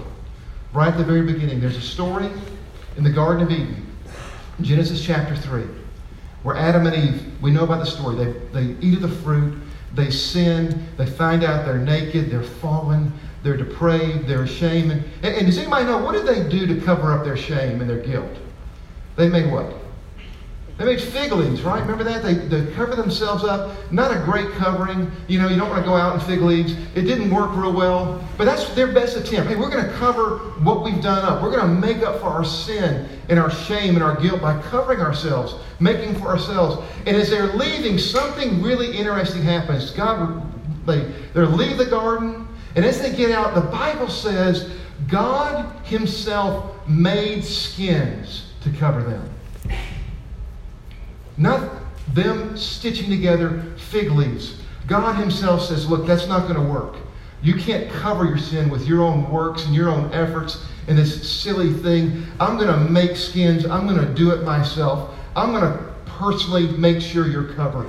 right 0.73 0.89
at 0.89 0.97
the 0.97 1.03
very 1.03 1.21
beginning. 1.21 1.59
There's 1.59 1.77
a 1.77 1.81
story 1.81 2.29
in 2.97 3.03
the 3.03 3.11
Garden 3.11 3.43
of 3.43 3.51
Eden, 3.51 3.85
Genesis 4.61 5.03
chapter 5.03 5.35
3, 5.35 5.63
where 6.43 6.55
Adam 6.55 6.87
and 6.87 6.95
Eve, 6.95 7.41
we 7.41 7.51
know 7.51 7.63
about 7.63 7.79
the 7.79 7.89
story. 7.89 8.15
They, 8.15 8.31
they 8.53 8.75
eat 8.81 8.95
of 8.95 9.01
the 9.01 9.15
fruit, 9.23 9.57
they 9.93 10.09
sin, 10.09 10.85
they 10.97 11.05
find 11.05 11.43
out 11.43 11.65
they're 11.65 11.77
naked, 11.77 12.29
they're 12.29 12.43
fallen, 12.43 13.11
they're 13.43 13.57
depraved, 13.57 14.27
they're 14.27 14.43
ashamed. 14.43 14.91
And, 14.91 15.03
and 15.23 15.45
does 15.45 15.57
anybody 15.57 15.85
know 15.85 15.99
what 15.99 16.13
did 16.13 16.25
they 16.25 16.49
do 16.49 16.67
to 16.67 16.81
cover 16.81 17.13
up 17.13 17.23
their 17.23 17.37
shame 17.37 17.81
and 17.81 17.89
their 17.89 17.99
guilt? 17.99 18.35
They 19.15 19.29
made 19.29 19.51
what? 19.51 19.73
They 20.77 20.85
made 20.85 21.01
fig 21.01 21.31
leaves, 21.31 21.63
right? 21.63 21.81
Remember 21.81 22.03
that? 22.03 22.21
They, 22.21 22.35
they 22.35 22.71
cover 22.73 22.95
themselves 22.95 23.43
up. 23.43 23.75
Not 23.91 24.15
a 24.15 24.19
great 24.19 24.51
covering. 24.51 25.11
You 25.27 25.41
know, 25.41 25.47
you 25.47 25.57
don't 25.57 25.69
want 25.69 25.83
to 25.83 25.89
go 25.89 25.95
out 25.95 26.13
in 26.13 26.19
fig 26.21 26.41
leaves. 26.41 26.73
It 26.93 27.01
didn't 27.01 27.31
work 27.31 27.55
real 27.55 27.73
well. 27.73 28.23
But 28.37 28.45
that's 28.45 28.69
their 28.75 28.93
best 28.93 29.17
attempt. 29.17 29.49
Hey, 29.49 29.55
we're 29.55 29.71
going 29.71 29.85
to 29.85 29.91
cover 29.93 30.37
what 30.61 30.83
we've 30.83 31.01
done 31.01 31.25
up. 31.25 31.41
We're 31.41 31.49
going 31.49 31.67
to 31.67 31.87
make 31.87 32.03
up 32.03 32.19
for 32.19 32.27
our 32.27 32.45
sin 32.45 33.09
and 33.27 33.39
our 33.39 33.49
shame 33.49 33.95
and 33.95 34.03
our 34.03 34.21
guilt 34.21 34.39
by 34.39 34.61
covering 34.61 34.99
ourselves, 34.99 35.55
making 35.79 36.13
for 36.19 36.27
ourselves. 36.27 36.87
And 37.07 37.17
as 37.17 37.31
they're 37.31 37.53
leaving, 37.53 37.97
something 37.97 38.61
really 38.61 38.95
interesting 38.95 39.41
happens. 39.41 39.89
God, 39.89 40.43
they, 40.85 40.99
they 41.33 41.41
leave 41.41 41.77
the 41.77 41.87
garden. 41.87 42.47
And 42.75 42.85
as 42.85 43.01
they 43.01 43.15
get 43.15 43.31
out, 43.31 43.55
the 43.55 43.61
Bible 43.61 44.09
says 44.09 44.69
God 45.07 45.75
Himself 45.85 46.87
made 46.87 47.43
skins 47.43 48.51
to 48.61 48.69
cover 48.69 49.01
them. 49.01 49.27
Not 51.37 51.69
them 52.13 52.57
stitching 52.57 53.09
together 53.09 53.63
fig 53.77 54.11
leaves. 54.11 54.61
God 54.87 55.15
Himself 55.15 55.61
says, 55.61 55.89
Look, 55.89 56.05
that's 56.05 56.27
not 56.27 56.47
going 56.47 56.55
to 56.55 56.61
work. 56.73 56.95
You 57.41 57.55
can't 57.55 57.91
cover 57.91 58.25
your 58.25 58.37
sin 58.37 58.69
with 58.69 58.87
your 58.87 59.03
own 59.03 59.29
works 59.29 59.65
and 59.65 59.75
your 59.75 59.89
own 59.89 60.11
efforts 60.11 60.65
and 60.87 60.97
this 60.97 61.29
silly 61.29 61.71
thing. 61.71 62.25
I'm 62.39 62.57
going 62.57 62.69
to 62.69 62.91
make 62.91 63.15
skins. 63.15 63.65
I'm 63.65 63.87
going 63.87 63.99
to 64.05 64.13
do 64.13 64.31
it 64.31 64.43
myself. 64.43 65.13
I'm 65.35 65.51
going 65.51 65.71
to 65.71 65.93
personally 66.05 66.67
make 66.77 67.01
sure 67.01 67.27
you're 67.27 67.53
covered. 67.53 67.87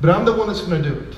But 0.00 0.10
I'm 0.10 0.24
the 0.24 0.32
one 0.32 0.46
that's 0.46 0.62
going 0.62 0.82
to 0.82 0.88
do 0.88 0.98
it. 0.98 1.16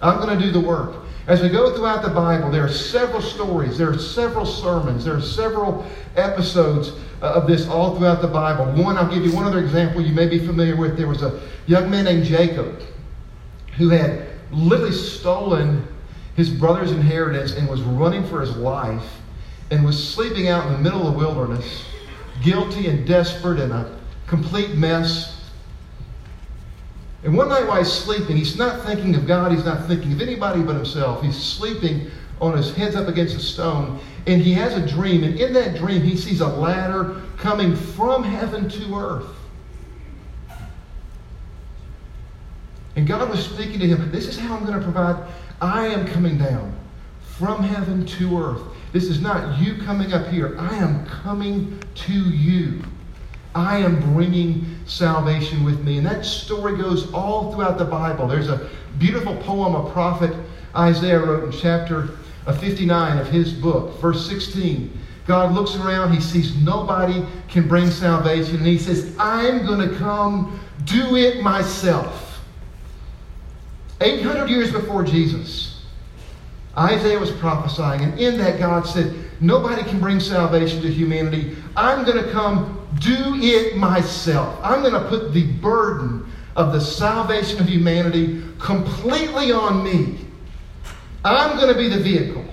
I'm 0.00 0.18
going 0.18 0.38
to 0.38 0.42
do 0.42 0.50
the 0.50 0.60
work. 0.60 1.04
As 1.26 1.40
we 1.40 1.48
go 1.48 1.74
throughout 1.74 2.02
the 2.02 2.10
Bible, 2.10 2.50
there 2.50 2.64
are 2.64 2.68
several 2.68 3.22
stories, 3.22 3.78
there 3.78 3.90
are 3.90 3.98
several 3.98 4.44
sermons, 4.44 5.06
there 5.06 5.16
are 5.16 5.22
several 5.22 5.86
episodes 6.16 6.92
Uh, 7.22 7.26
of 7.26 7.46
this 7.46 7.66
all 7.68 7.96
throughout 7.96 8.20
the 8.20 8.28
Bible. 8.28 8.66
One, 8.82 8.98
I'll 8.98 9.12
give 9.12 9.24
you 9.24 9.32
one 9.32 9.44
other 9.44 9.60
example 9.60 10.02
you 10.02 10.12
may 10.12 10.28
be 10.28 10.38
familiar 10.38 10.76
with. 10.76 10.96
There 10.96 11.06
was 11.06 11.22
a 11.22 11.40
young 11.66 11.90
man 11.90 12.04
named 12.04 12.24
Jacob 12.24 12.82
who 13.76 13.88
had 13.88 14.26
literally 14.50 14.92
stolen 14.92 15.86
his 16.36 16.50
brother's 16.50 16.90
inheritance 16.92 17.52
and 17.52 17.68
was 17.68 17.80
running 17.82 18.26
for 18.26 18.40
his 18.40 18.56
life 18.56 19.20
and 19.70 19.84
was 19.84 20.12
sleeping 20.12 20.48
out 20.48 20.66
in 20.66 20.72
the 20.72 20.78
middle 20.78 21.06
of 21.06 21.14
the 21.14 21.18
wilderness, 21.18 21.84
guilty 22.42 22.88
and 22.88 23.06
desperate 23.06 23.58
and 23.58 23.72
a 23.72 23.98
complete 24.26 24.74
mess. 24.74 25.50
And 27.22 27.36
one 27.36 27.48
night 27.48 27.66
while 27.66 27.78
he's 27.78 27.92
sleeping, 27.92 28.36
he's 28.36 28.58
not 28.58 28.84
thinking 28.84 29.14
of 29.14 29.26
God, 29.26 29.52
he's 29.52 29.64
not 29.64 29.86
thinking 29.86 30.12
of 30.12 30.20
anybody 30.20 30.62
but 30.62 30.74
himself. 30.74 31.22
He's 31.22 31.40
sleeping 31.40 32.10
on 32.40 32.56
his 32.56 32.74
heads 32.74 32.96
up 32.96 33.08
against 33.08 33.36
a 33.36 33.40
stone, 33.40 33.98
and 34.26 34.40
he 34.40 34.52
has 34.54 34.74
a 34.74 34.86
dream. 34.86 35.24
And 35.24 35.38
in 35.38 35.52
that 35.52 35.76
dream, 35.76 36.02
he 36.02 36.16
sees 36.16 36.40
a 36.40 36.46
ladder 36.46 37.22
coming 37.36 37.76
from 37.76 38.22
heaven 38.24 38.68
to 38.68 38.96
earth. 38.96 39.26
And 42.96 43.06
God 43.06 43.28
was 43.28 43.44
speaking 43.44 43.80
to 43.80 43.86
him, 43.86 44.10
This 44.10 44.26
is 44.28 44.38
how 44.38 44.56
I'm 44.56 44.64
going 44.64 44.78
to 44.78 44.84
provide. 44.84 45.16
I 45.60 45.86
am 45.86 46.06
coming 46.06 46.38
down 46.38 46.74
from 47.20 47.62
heaven 47.62 48.06
to 48.06 48.38
earth. 48.38 48.62
This 48.92 49.04
is 49.04 49.20
not 49.20 49.60
you 49.60 49.82
coming 49.82 50.12
up 50.12 50.28
here. 50.28 50.56
I 50.58 50.76
am 50.76 51.04
coming 51.06 51.82
to 51.94 52.12
you. 52.12 52.82
I 53.54 53.78
am 53.78 54.00
bringing 54.14 54.78
salvation 54.86 55.64
with 55.64 55.82
me. 55.84 55.98
And 55.98 56.06
that 56.06 56.24
story 56.24 56.76
goes 56.76 57.12
all 57.12 57.52
throughout 57.52 57.78
the 57.78 57.84
Bible. 57.84 58.26
There's 58.28 58.48
a 58.48 58.68
beautiful 58.98 59.36
poem 59.38 59.74
a 59.74 59.90
prophet 59.90 60.34
Isaiah 60.76 61.20
wrote 61.20 61.44
in 61.44 61.52
chapter 61.52 62.10
59 62.52 63.18
of 63.18 63.28
his 63.28 63.52
book, 63.52 63.98
verse 64.00 64.28
16. 64.28 65.00
God 65.26 65.54
looks 65.54 65.74
around, 65.76 66.12
he 66.12 66.20
sees 66.20 66.54
nobody 66.56 67.24
can 67.48 67.66
bring 67.66 67.90
salvation, 67.90 68.56
and 68.56 68.66
he 68.66 68.78
says, 68.78 69.16
I'm 69.18 69.64
going 69.64 69.88
to 69.88 69.96
come 69.96 70.60
do 70.84 71.16
it 71.16 71.42
myself. 71.42 72.40
800 74.00 74.50
years 74.50 74.70
before 74.70 75.02
Jesus, 75.02 75.82
Isaiah 76.76 77.18
was 77.18 77.30
prophesying, 77.30 78.02
and 78.02 78.18
in 78.18 78.36
that, 78.38 78.58
God 78.58 78.86
said, 78.86 79.14
Nobody 79.40 79.82
can 79.82 80.00
bring 80.00 80.20
salvation 80.20 80.80
to 80.82 80.90
humanity. 80.90 81.56
I'm 81.76 82.04
going 82.04 82.22
to 82.22 82.30
come 82.30 82.86
do 83.00 83.34
it 83.36 83.76
myself. 83.76 84.58
I'm 84.62 84.80
going 84.80 84.94
to 84.94 85.08
put 85.08 85.32
the 85.32 85.46
burden 85.54 86.30
of 86.56 86.72
the 86.72 86.80
salvation 86.80 87.60
of 87.60 87.68
humanity 87.68 88.42
completely 88.58 89.50
on 89.50 89.82
me. 89.82 90.23
I'm 91.24 91.56
going 91.56 91.72
to 91.72 91.78
be 91.78 91.88
the 91.88 92.02
vehicle 92.02 92.44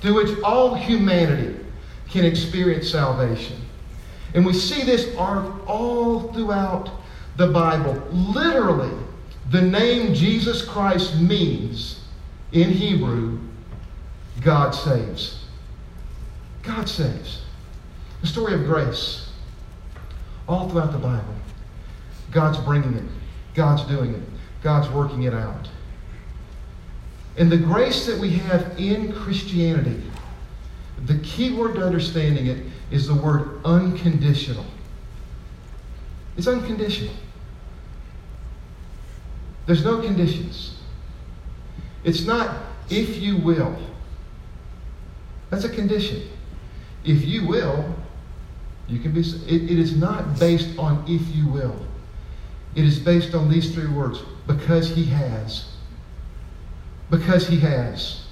through 0.00 0.14
which 0.14 0.42
all 0.42 0.74
humanity 0.74 1.58
can 2.08 2.24
experience 2.24 2.90
salvation. 2.90 3.56
And 4.34 4.44
we 4.44 4.52
see 4.52 4.82
this 4.84 5.14
arc 5.16 5.68
all 5.68 6.32
throughout 6.32 6.90
the 7.36 7.48
Bible. 7.48 7.94
Literally, 8.12 8.92
the 9.50 9.62
name 9.62 10.14
Jesus 10.14 10.64
Christ 10.64 11.18
means 11.20 12.00
in 12.52 12.70
Hebrew, 12.70 13.40
God 14.40 14.70
saves. 14.70 15.44
God 16.62 16.88
saves. 16.88 17.42
The 18.20 18.26
story 18.26 18.54
of 18.54 18.64
grace 18.64 19.30
all 20.48 20.68
throughout 20.68 20.92
the 20.92 20.98
Bible. 20.98 21.34
God's 22.30 22.58
bringing 22.58 22.94
it, 22.94 23.04
God's 23.54 23.82
doing 23.84 24.14
it, 24.14 24.22
God's 24.62 24.88
working 24.90 25.22
it 25.24 25.34
out. 25.34 25.68
And 27.36 27.50
the 27.50 27.56
grace 27.56 28.06
that 28.06 28.18
we 28.18 28.30
have 28.30 28.78
in 28.78 29.12
Christianity, 29.12 30.02
the 31.06 31.18
key 31.18 31.52
word 31.52 31.74
to 31.74 31.84
understanding 31.84 32.46
it 32.46 32.64
is 32.90 33.08
the 33.08 33.14
word 33.14 33.60
unconditional. 33.64 34.64
It's 36.36 36.46
unconditional. 36.46 37.14
There's 39.66 39.84
no 39.84 40.00
conditions. 40.00 40.76
It's 42.04 42.24
not 42.24 42.56
if 42.90 43.16
you 43.18 43.38
will. 43.38 43.76
That's 45.50 45.64
a 45.64 45.70
condition. 45.70 46.28
If 47.04 47.24
you 47.24 47.46
will, 47.46 47.94
you 48.88 48.98
can 48.98 49.12
be. 49.12 49.20
It, 49.20 49.70
it 49.70 49.78
is 49.78 49.96
not 49.96 50.38
based 50.38 50.78
on 50.78 51.04
if 51.08 51.34
you 51.34 51.48
will. 51.48 51.76
It 52.74 52.84
is 52.84 52.98
based 52.98 53.34
on 53.34 53.48
these 53.48 53.72
three 53.72 53.88
words 53.88 54.20
because 54.46 54.88
he 54.88 55.04
has. 55.06 55.73
Because 57.10 57.46
he 57.46 57.58
has. 57.60 58.24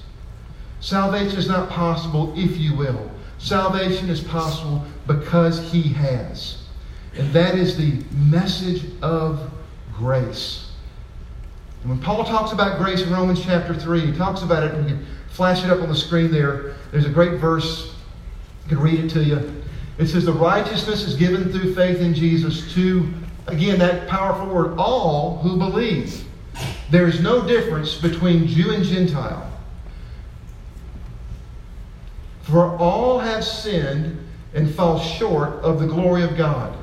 Salvation 0.79 1.37
is 1.37 1.47
not 1.47 1.69
possible 1.69 2.33
if 2.35 2.57
you 2.57 2.75
will. 2.75 3.09
Salvation 3.37 4.09
is 4.09 4.21
possible 4.21 4.83
because 5.07 5.71
he 5.71 5.81
has. 5.81 6.63
And 7.15 7.31
that 7.33 7.55
is 7.55 7.77
the 7.77 8.03
message 8.11 8.85
of 9.01 9.51
grace. 9.93 10.71
And 11.81 11.91
when 11.91 11.99
Paul 11.99 12.23
talks 12.23 12.51
about 12.51 12.79
grace 12.79 13.01
in 13.01 13.11
Romans 13.11 13.43
chapter 13.43 13.73
3, 13.73 14.07
he 14.07 14.11
talks 14.13 14.41
about 14.41 14.63
it, 14.63 14.73
and 14.73 14.89
you 14.89 14.95
can 14.95 15.05
flash 15.29 15.63
it 15.63 15.69
up 15.69 15.81
on 15.81 15.89
the 15.89 15.95
screen 15.95 16.31
there. 16.31 16.75
There's 16.91 17.05
a 17.05 17.09
great 17.09 17.39
verse. 17.39 17.93
I 18.65 18.69
can 18.69 18.79
read 18.79 18.99
it 18.99 19.09
to 19.09 19.23
you. 19.23 19.63
It 19.97 20.07
says, 20.07 20.25
The 20.25 20.33
righteousness 20.33 21.03
is 21.03 21.15
given 21.15 21.51
through 21.51 21.75
faith 21.75 21.99
in 21.99 22.13
Jesus 22.13 22.73
to, 22.73 23.13
again, 23.47 23.79
that 23.79 24.07
powerful 24.07 24.53
word, 24.53 24.77
all 24.77 25.37
who 25.37 25.57
believe. 25.57 26.25
There 26.89 27.07
is 27.07 27.21
no 27.21 27.47
difference 27.47 27.95
between 27.95 28.47
Jew 28.47 28.71
and 28.71 28.83
Gentile. 28.83 29.49
For 32.43 32.77
all 32.77 33.19
have 33.19 33.43
sinned 33.43 34.19
and 34.53 34.73
fall 34.73 34.99
short 34.99 35.53
of 35.63 35.79
the 35.79 35.87
glory 35.87 36.23
of 36.23 36.37
God. 36.37 36.77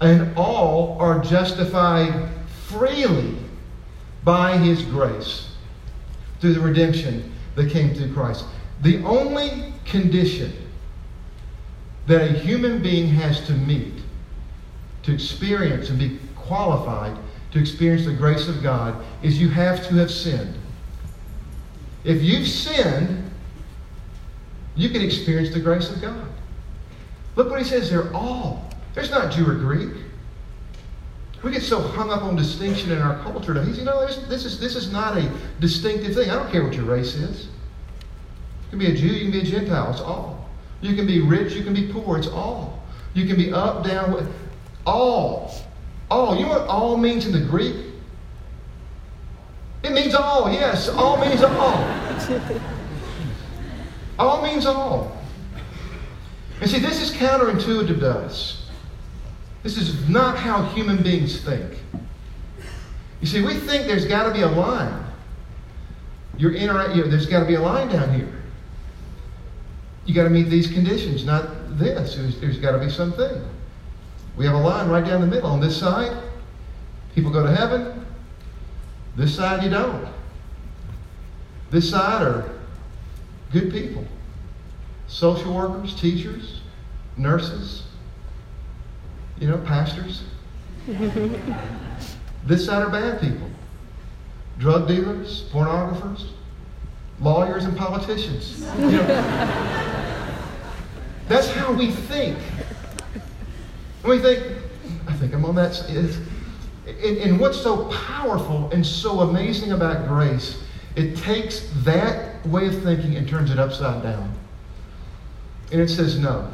And 0.00 0.36
all 0.36 0.96
are 1.00 1.18
justified 1.18 2.28
freely 2.68 3.36
by 4.22 4.58
his 4.58 4.82
grace 4.82 5.50
through 6.40 6.54
the 6.54 6.60
redemption 6.60 7.32
that 7.54 7.70
came 7.70 7.94
through 7.94 8.12
Christ. 8.12 8.44
The 8.82 9.02
only 9.04 9.72
condition 9.84 10.52
that 12.06 12.22
a 12.22 12.32
human 12.32 12.82
being 12.82 13.08
has 13.08 13.44
to 13.46 13.52
meet 13.52 13.94
to 15.02 15.14
experience 15.14 15.88
and 15.88 15.98
be 15.98 16.18
qualified 16.36 17.16
to 17.56 17.60
experience 17.62 18.04
the 18.04 18.12
grace 18.12 18.48
of 18.48 18.62
God 18.62 19.02
is 19.22 19.40
you 19.40 19.48
have 19.48 19.86
to 19.88 19.94
have 19.94 20.10
sinned. 20.10 20.54
If 22.04 22.22
you've 22.22 22.46
sinned, 22.46 23.30
you 24.74 24.90
can 24.90 25.00
experience 25.00 25.54
the 25.54 25.60
grace 25.60 25.90
of 25.90 26.02
God. 26.02 26.28
Look 27.34 27.50
what 27.50 27.58
he 27.58 27.64
says, 27.64 27.90
they're 27.90 28.12
all. 28.12 28.70
There's 28.94 29.10
not 29.10 29.32
Jew 29.32 29.48
or 29.48 29.54
Greek. 29.54 29.90
We 31.42 31.50
get 31.50 31.62
so 31.62 31.80
hung 31.80 32.10
up 32.10 32.22
on 32.22 32.36
distinction 32.36 32.92
in 32.92 32.98
our 32.98 33.22
culture 33.22 33.54
today. 33.54 33.70
You 33.70 33.84
know, 33.84 34.06
this 34.06 34.44
is, 34.44 34.60
this 34.60 34.76
is 34.76 34.92
not 34.92 35.16
a 35.16 35.30
distinctive 35.58 36.14
thing. 36.14 36.28
I 36.28 36.34
don't 36.34 36.50
care 36.50 36.62
what 36.62 36.74
your 36.74 36.84
race 36.84 37.14
is. 37.14 37.44
You 37.46 38.70
can 38.70 38.78
be 38.78 38.86
a 38.86 38.94
Jew, 38.94 39.06
you 39.06 39.22
can 39.22 39.30
be 39.30 39.40
a 39.40 39.50
Gentile. 39.50 39.92
It's 39.92 40.00
all. 40.00 40.46
You 40.82 40.94
can 40.94 41.06
be 41.06 41.20
rich, 41.20 41.54
you 41.54 41.64
can 41.64 41.72
be 41.72 41.90
poor. 41.90 42.18
It's 42.18 42.26
all. 42.26 42.82
You 43.14 43.26
can 43.26 43.36
be 43.36 43.50
up, 43.50 43.82
down, 43.84 44.30
all. 44.84 45.65
All. 46.10 46.36
You 46.36 46.42
know 46.44 46.50
what 46.50 46.68
all 46.68 46.96
means 46.96 47.26
in 47.26 47.32
the 47.32 47.40
Greek? 47.40 47.76
It 49.82 49.92
means 49.92 50.14
all, 50.14 50.50
yes. 50.52 50.88
All 50.88 51.16
means 51.18 51.42
all. 51.42 51.84
all 54.18 54.42
means 54.42 54.66
all. 54.66 55.16
And 56.60 56.70
see, 56.70 56.78
this 56.78 57.00
is 57.00 57.16
counterintuitive 57.16 58.00
to 58.00 58.10
us. 58.10 58.66
This 59.62 59.76
is 59.76 60.08
not 60.08 60.36
how 60.36 60.64
human 60.66 61.02
beings 61.02 61.40
think. 61.40 61.78
You 63.20 63.26
see, 63.26 63.42
we 63.42 63.54
think 63.54 63.86
there's 63.86 64.06
got 64.06 64.28
to 64.28 64.32
be 64.32 64.42
a 64.42 64.48
line. 64.48 65.04
You're 66.38 66.52
intera- 66.52 66.94
you 66.94 67.02
know, 67.02 67.10
there's 67.10 67.26
got 67.26 67.40
to 67.40 67.46
be 67.46 67.54
a 67.54 67.60
line 67.60 67.88
down 67.88 68.12
here. 68.14 68.32
You 70.04 70.14
got 70.14 70.24
to 70.24 70.30
meet 70.30 70.48
these 70.48 70.70
conditions, 70.70 71.24
not 71.24 71.78
this. 71.78 72.14
there's, 72.14 72.40
there's 72.40 72.58
got 72.58 72.72
to 72.72 72.78
be 72.78 72.90
something. 72.90 73.42
We 74.36 74.44
have 74.44 74.54
a 74.54 74.58
line 74.58 74.88
right 74.88 75.04
down 75.04 75.20
the 75.20 75.26
middle. 75.26 75.50
On 75.50 75.60
this 75.60 75.76
side, 75.76 76.16
people 77.14 77.30
go 77.30 77.42
to 77.42 77.54
heaven. 77.54 78.06
This 79.16 79.34
side, 79.34 79.62
you 79.62 79.70
don't. 79.70 80.06
This 81.70 81.90
side 81.90 82.22
are 82.22 82.50
good 83.52 83.70
people 83.70 84.06
social 85.08 85.54
workers, 85.54 85.94
teachers, 85.94 86.60
nurses, 87.16 87.84
you 89.38 89.48
know, 89.48 89.58
pastors. 89.58 90.24
this 92.44 92.66
side 92.66 92.82
are 92.82 92.90
bad 92.90 93.20
people 93.20 93.50
drug 94.58 94.88
dealers, 94.88 95.44
pornographers, 95.52 96.28
lawyers, 97.20 97.64
and 97.64 97.76
politicians. 97.76 98.66
You 98.78 98.92
know, 98.92 99.06
that's 101.28 101.50
how 101.50 101.72
we 101.72 101.90
think. 101.90 102.38
And 104.06 104.14
we 104.14 104.20
think, 104.20 104.56
I 105.08 105.14
think 105.14 105.34
I'm 105.34 105.44
on 105.44 105.56
that. 105.56 105.90
And, 105.90 107.18
and 107.18 107.40
what's 107.40 107.60
so 107.60 107.86
powerful 107.86 108.70
and 108.70 108.86
so 108.86 109.20
amazing 109.20 109.72
about 109.72 110.06
grace, 110.06 110.62
it 110.94 111.16
takes 111.16 111.68
that 111.78 112.46
way 112.46 112.68
of 112.68 112.82
thinking 112.84 113.16
and 113.16 113.28
turns 113.28 113.50
it 113.50 113.58
upside 113.58 114.04
down. 114.04 114.32
And 115.72 115.80
it 115.80 115.88
says, 115.88 116.20
no. 116.20 116.48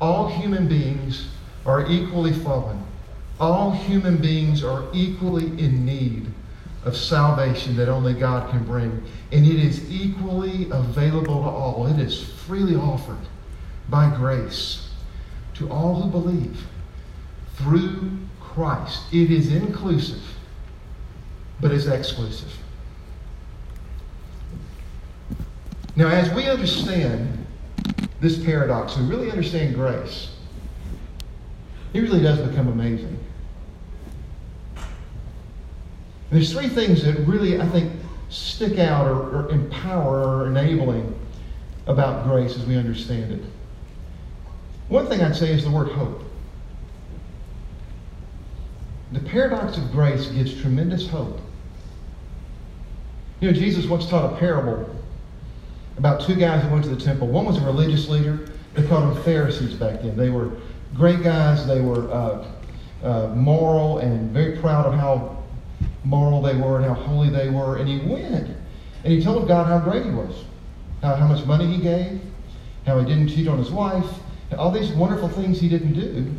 All 0.00 0.28
human 0.28 0.66
beings 0.66 1.28
are 1.66 1.86
equally 1.90 2.32
fallen. 2.32 2.82
All 3.38 3.72
human 3.72 4.16
beings 4.16 4.64
are 4.64 4.86
equally 4.94 5.48
in 5.62 5.84
need 5.84 6.26
of 6.86 6.96
salvation 6.96 7.76
that 7.76 7.90
only 7.90 8.14
God 8.14 8.50
can 8.50 8.64
bring. 8.64 9.02
And 9.30 9.44
it 9.44 9.62
is 9.62 9.90
equally 9.90 10.70
available 10.70 11.42
to 11.42 11.50
all. 11.50 11.86
It 11.86 12.00
is 12.00 12.24
freely 12.46 12.76
offered 12.76 13.18
by 13.90 14.08
grace 14.16 14.85
to 15.58 15.70
all 15.70 16.00
who 16.00 16.10
believe 16.10 16.66
through 17.54 18.18
Christ. 18.40 19.02
It 19.12 19.30
is 19.30 19.52
inclusive, 19.52 20.22
but 21.60 21.70
it's 21.70 21.86
exclusive. 21.86 22.52
Now, 25.94 26.08
as 26.08 26.30
we 26.34 26.46
understand 26.46 27.46
this 28.20 28.42
paradox, 28.44 28.96
we 28.98 29.06
really 29.06 29.30
understand 29.30 29.74
grace. 29.74 30.34
It 31.94 32.00
really 32.00 32.20
does 32.20 32.38
become 32.46 32.68
amazing. 32.68 33.18
There's 36.30 36.52
three 36.52 36.68
things 36.68 37.02
that 37.04 37.18
really, 37.20 37.60
I 37.60 37.66
think, 37.68 37.92
stick 38.28 38.78
out 38.78 39.06
or, 39.06 39.44
or 39.44 39.50
empower 39.50 40.22
or 40.22 40.46
enabling 40.48 41.18
about 41.86 42.24
grace 42.24 42.56
as 42.56 42.66
we 42.66 42.76
understand 42.76 43.32
it. 43.32 43.42
One 44.88 45.06
thing 45.06 45.20
I'd 45.20 45.36
say 45.36 45.52
is 45.52 45.64
the 45.64 45.70
word 45.70 45.88
hope. 45.88 46.22
The 49.12 49.20
paradox 49.20 49.78
of 49.78 49.90
grace 49.92 50.26
gives 50.26 50.60
tremendous 50.60 51.08
hope. 51.08 51.40
You 53.40 53.50
know, 53.50 53.58
Jesus 53.58 53.86
once 53.86 54.08
taught 54.08 54.32
a 54.32 54.36
parable 54.36 54.94
about 55.98 56.20
two 56.20 56.34
guys 56.34 56.62
that 56.62 56.70
went 56.70 56.84
to 56.84 56.90
the 56.90 57.00
temple. 57.00 57.28
One 57.28 57.44
was 57.46 57.58
a 57.58 57.64
religious 57.64 58.08
leader. 58.08 58.48
They 58.74 58.86
called 58.86 59.14
them 59.14 59.22
Pharisees 59.22 59.74
back 59.74 60.02
then. 60.02 60.16
They 60.16 60.30
were 60.30 60.52
great 60.94 61.22
guys. 61.22 61.66
They 61.66 61.80
were 61.80 62.10
uh, 62.12 62.46
uh, 63.02 63.28
moral 63.34 63.98
and 63.98 64.30
very 64.30 64.58
proud 64.58 64.86
of 64.86 64.94
how 64.94 65.42
moral 66.04 66.42
they 66.42 66.54
were 66.54 66.76
and 66.76 66.84
how 66.84 66.94
holy 66.94 67.30
they 67.30 67.48
were. 67.48 67.76
And 67.76 67.88
he 67.88 67.98
went 67.98 68.48
and 69.04 69.12
he 69.12 69.22
told 69.22 69.48
God 69.48 69.66
how 69.66 69.78
great 69.78 70.04
he 70.04 70.10
was, 70.10 70.44
how, 71.02 71.14
how 71.14 71.26
much 71.26 71.44
money 71.46 71.66
he 71.66 71.80
gave, 71.80 72.20
how 72.86 72.98
he 72.98 73.06
didn't 73.06 73.28
cheat 73.28 73.48
on 73.48 73.58
his 73.58 73.70
wife, 73.70 74.06
all 74.56 74.70
these 74.70 74.90
wonderful 74.92 75.28
things 75.28 75.60
he 75.60 75.68
didn't 75.68 75.94
do. 75.94 76.32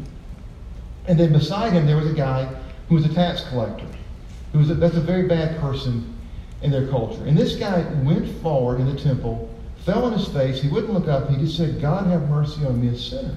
And 1.08 1.20
then 1.20 1.34
beside 1.34 1.74
him, 1.74 1.86
there 1.86 1.98
was 1.98 2.10
a 2.10 2.14
guy 2.14 2.46
who 2.90 2.96
was 2.96 3.06
a 3.06 3.14
tax 3.14 3.44
collector. 3.50 3.88
Who 4.54 4.60
was 4.60 4.70
a, 4.70 4.76
that's 4.76 4.96
a 4.96 5.02
very 5.02 5.28
bad 5.28 5.60
person 5.60 6.14
in 6.62 6.72
their 6.72 6.88
culture. 6.88 7.24
And 7.26 7.38
this 7.38 7.56
guy 7.56 7.82
went 8.04 8.28
forward 8.42 8.80
in 8.80 8.94
the 8.94 9.00
temple, 9.00 9.54
fell 9.86 10.06
on 10.06 10.14
his 10.14 10.28
face. 10.30 10.62
He 10.62 10.70
wouldn't 10.70 10.94
look 10.94 11.08
up. 11.08 11.30
He 11.30 11.38
just 11.38 11.58
said, 11.58 11.82
God 11.82 12.08
have 12.08 12.30
mercy 12.30 12.66
on 12.66 12.82
me, 12.82 12.90
a 12.90 12.98
sinner. 12.98 13.36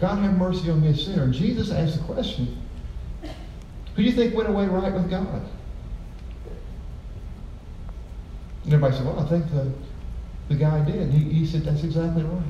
God 0.00 0.18
have 0.18 0.36
mercy 0.36 0.70
on 0.70 0.82
me, 0.82 0.88
a 0.88 0.96
sinner. 0.96 1.22
And 1.24 1.32
Jesus 1.32 1.70
asked 1.70 1.98
the 1.98 2.04
question, 2.04 2.58
who 3.22 4.02
do 4.02 4.08
you 4.08 4.12
think 4.12 4.34
went 4.34 4.48
away 4.48 4.66
right 4.66 4.92
with 4.92 5.08
God? 5.08 5.42
And 8.64 8.72
everybody 8.72 8.96
said, 8.96 9.06
well, 9.06 9.18
I 9.18 9.28
think 9.28 9.50
the, 9.50 9.72
the 10.48 10.54
guy 10.56 10.84
did. 10.84 11.10
He, 11.10 11.32
he 11.32 11.46
said, 11.46 11.64
that's 11.64 11.82
exactly 11.82 12.24
right. 12.24 12.42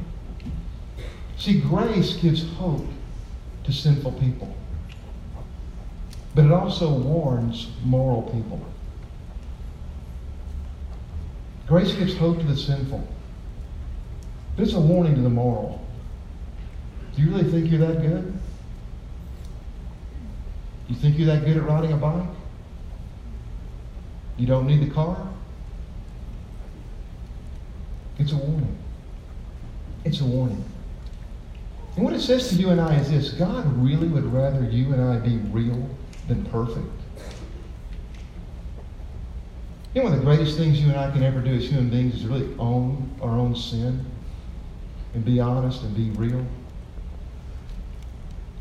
See, 1.39 1.61
grace 1.61 2.15
gives 2.15 2.51
hope 2.55 2.87
to 3.65 3.73
sinful 3.73 4.13
people. 4.13 4.55
But 6.35 6.47
it 6.47 6.53
also 6.53 6.91
warns 6.91 7.69
moral 7.85 8.23
people. 8.23 8.61
Grace 11.67 11.93
gives 11.95 12.17
hope 12.17 12.39
to 12.39 12.47
the 12.47 12.57
sinful. 12.57 13.07
But 14.55 14.63
it's 14.63 14.75
a 14.75 14.81
warning 14.81 15.15
to 15.15 15.21
the 15.21 15.31
moral. 15.31 15.85
Do 17.15 17.23
you 17.23 17.31
really 17.31 17.51
think 17.51 17.71
you're 17.71 17.81
that 17.81 18.03
good? 18.03 18.39
You 20.89 20.95
think 20.95 21.19
you're 21.19 21.27
that 21.27 21.45
good 21.45 21.57
at 21.57 21.65
riding 21.65 21.93
a 21.93 21.97
bike? 21.97 22.29
You 24.37 24.47
don't 24.47 24.67
need 24.67 24.89
the 24.89 24.95
car? 24.95 25.29
It's 28.19 28.33
a 28.33 28.37
warning. 28.37 28.77
It's 30.05 30.21
a 30.21 30.25
warning. 30.25 30.65
And 31.97 32.05
what 32.05 32.13
it 32.13 32.21
says 32.21 32.49
to 32.51 32.55
you 32.55 32.69
and 32.69 32.81
I 32.81 32.95
is 32.97 33.11
this 33.11 33.31
God 33.33 33.67
really 33.83 34.07
would 34.07 34.31
rather 34.33 34.63
you 34.65 34.93
and 34.93 35.03
I 35.03 35.17
be 35.19 35.39
real 35.51 35.89
than 36.29 36.45
perfect. 36.47 36.87
You 39.95 40.03
know, 40.03 40.11
one 40.11 40.13
of 40.13 40.19
the 40.19 40.25
greatest 40.27 40.59
things 40.59 40.79
you 40.79 40.89
and 40.89 40.97
I 40.99 41.11
can 41.11 41.23
ever 41.23 41.41
do 41.41 41.55
as 41.55 41.67
human 41.67 41.89
beings 41.89 42.17
is 42.17 42.27
really 42.27 42.55
own 42.59 43.11
our 43.23 43.31
own 43.31 43.57
sin 43.57 44.05
and 45.15 45.25
be 45.25 45.41
honest 45.41 45.83
and 45.83 45.97
be 45.97 46.11
real. 46.11 46.45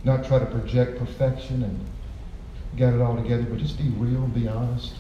not 0.06 0.24
try 0.26 0.40
to 0.40 0.46
project 0.46 0.98
perfection 0.98 1.64
and 1.64 1.86
get 2.78 2.94
it 2.94 3.02
all 3.02 3.16
together, 3.16 3.44
but 3.44 3.58
just 3.58 3.78
be 3.78 3.90
real, 3.90 4.24
and 4.24 4.34
be 4.34 4.48
honest. 4.48 4.94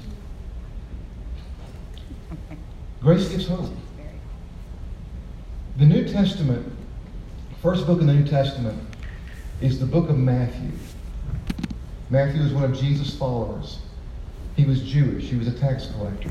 Grace 3.01 3.29
gives 3.29 3.47
hope. 3.47 3.71
The 5.77 5.85
New 5.85 6.07
Testament, 6.07 6.74
first 7.61 7.85
book 7.85 8.01
in 8.01 8.07
the 8.07 8.13
New 8.13 8.27
Testament, 8.27 8.81
is 9.61 9.79
the 9.79 9.85
book 9.85 10.09
of 10.09 10.17
Matthew. 10.17 10.71
Matthew 12.09 12.41
was 12.43 12.53
one 12.53 12.63
of 12.63 12.77
Jesus' 12.77 13.15
followers. 13.17 13.79
He 14.55 14.65
was 14.65 14.81
Jewish, 14.81 15.25
he 15.25 15.35
was 15.35 15.47
a 15.47 15.59
tax 15.59 15.87
collector. 15.87 16.29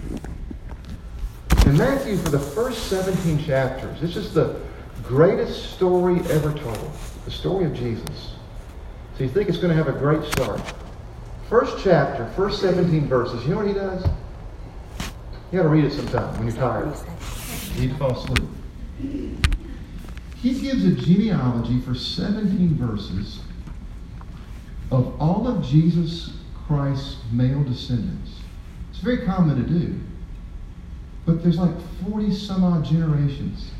In 1.66 1.76
Matthew, 1.76 2.16
for 2.16 2.28
the 2.30 2.38
first 2.38 2.88
17 2.88 3.44
chapters, 3.44 4.00
this 4.00 4.16
is 4.16 4.32
the 4.34 4.60
greatest 5.02 5.74
story 5.74 6.20
ever 6.30 6.52
told 6.52 6.90
the 7.24 7.30
story 7.30 7.64
of 7.64 7.74
Jesus. 7.74 8.34
So 9.16 9.24
you 9.24 9.30
think 9.30 9.48
it's 9.48 9.58
going 9.58 9.76
to 9.76 9.82
have 9.82 9.94
a 9.94 9.98
great 9.98 10.24
start. 10.32 10.60
First 11.48 11.82
chapter, 11.82 12.28
first 12.36 12.60
17 12.60 13.06
verses, 13.06 13.42
you 13.44 13.50
know 13.50 13.56
what 13.56 13.66
he 13.66 13.74
does? 13.74 14.04
You 15.52 15.58
got 15.58 15.62
to 15.64 15.68
read 15.68 15.84
it 15.84 15.92
sometime 15.92 16.34
when 16.36 16.48
you're 16.48 16.56
tired. 16.56 16.94
You 17.74 17.82
need 17.82 17.90
to 17.90 17.96
fall 17.96 18.18
asleep. 18.18 19.53
He 20.44 20.52
gives 20.52 20.84
a 20.84 20.90
genealogy 20.90 21.80
for 21.80 21.94
17 21.94 22.74
verses 22.74 23.40
of 24.90 25.18
all 25.18 25.48
of 25.48 25.64
Jesus 25.64 26.34
Christ's 26.66 27.16
male 27.32 27.64
descendants. 27.64 28.40
It's 28.90 28.98
very 28.98 29.24
common 29.24 29.56
to 29.56 29.62
do. 29.66 29.98
But 31.24 31.42
there's 31.42 31.56
like 31.56 31.74
40 32.06 32.34
some 32.34 32.62
odd 32.62 32.84
generations 32.84 33.70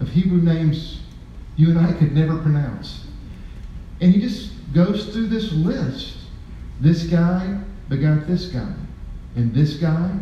of 0.00 0.08
Hebrew 0.08 0.40
names 0.40 1.02
you 1.56 1.68
and 1.68 1.78
I 1.78 1.92
could 1.92 2.14
never 2.14 2.38
pronounce. 2.38 3.04
And 4.00 4.10
he 4.10 4.22
just 4.22 4.52
goes 4.72 5.12
through 5.12 5.26
this 5.26 5.52
list. 5.52 6.16
This 6.80 7.04
guy 7.04 7.60
begot 7.90 8.26
this 8.26 8.46
guy. 8.46 8.72
And 9.36 9.52
this 9.52 9.74
guy 9.74 10.18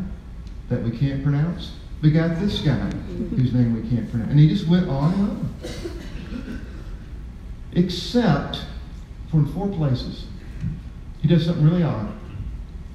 that 0.70 0.82
we 0.82 0.90
can't 0.90 1.22
pronounce 1.22 1.70
begot 2.02 2.40
this 2.40 2.60
guy 2.60 2.90
whose 3.30 3.54
name 3.54 3.80
we 3.80 3.88
can't 3.88 4.10
pronounce. 4.10 4.30
And 4.30 4.40
he 4.40 4.48
just 4.48 4.68
went 4.68 4.88
on 4.88 5.14
and 5.14 5.22
on. 5.22 6.66
Except 7.74 8.64
for 9.30 9.38
in 9.38 9.46
four 9.46 9.68
places. 9.68 10.26
He 11.22 11.28
does 11.28 11.46
something 11.46 11.64
really 11.64 11.84
odd. 11.84 12.12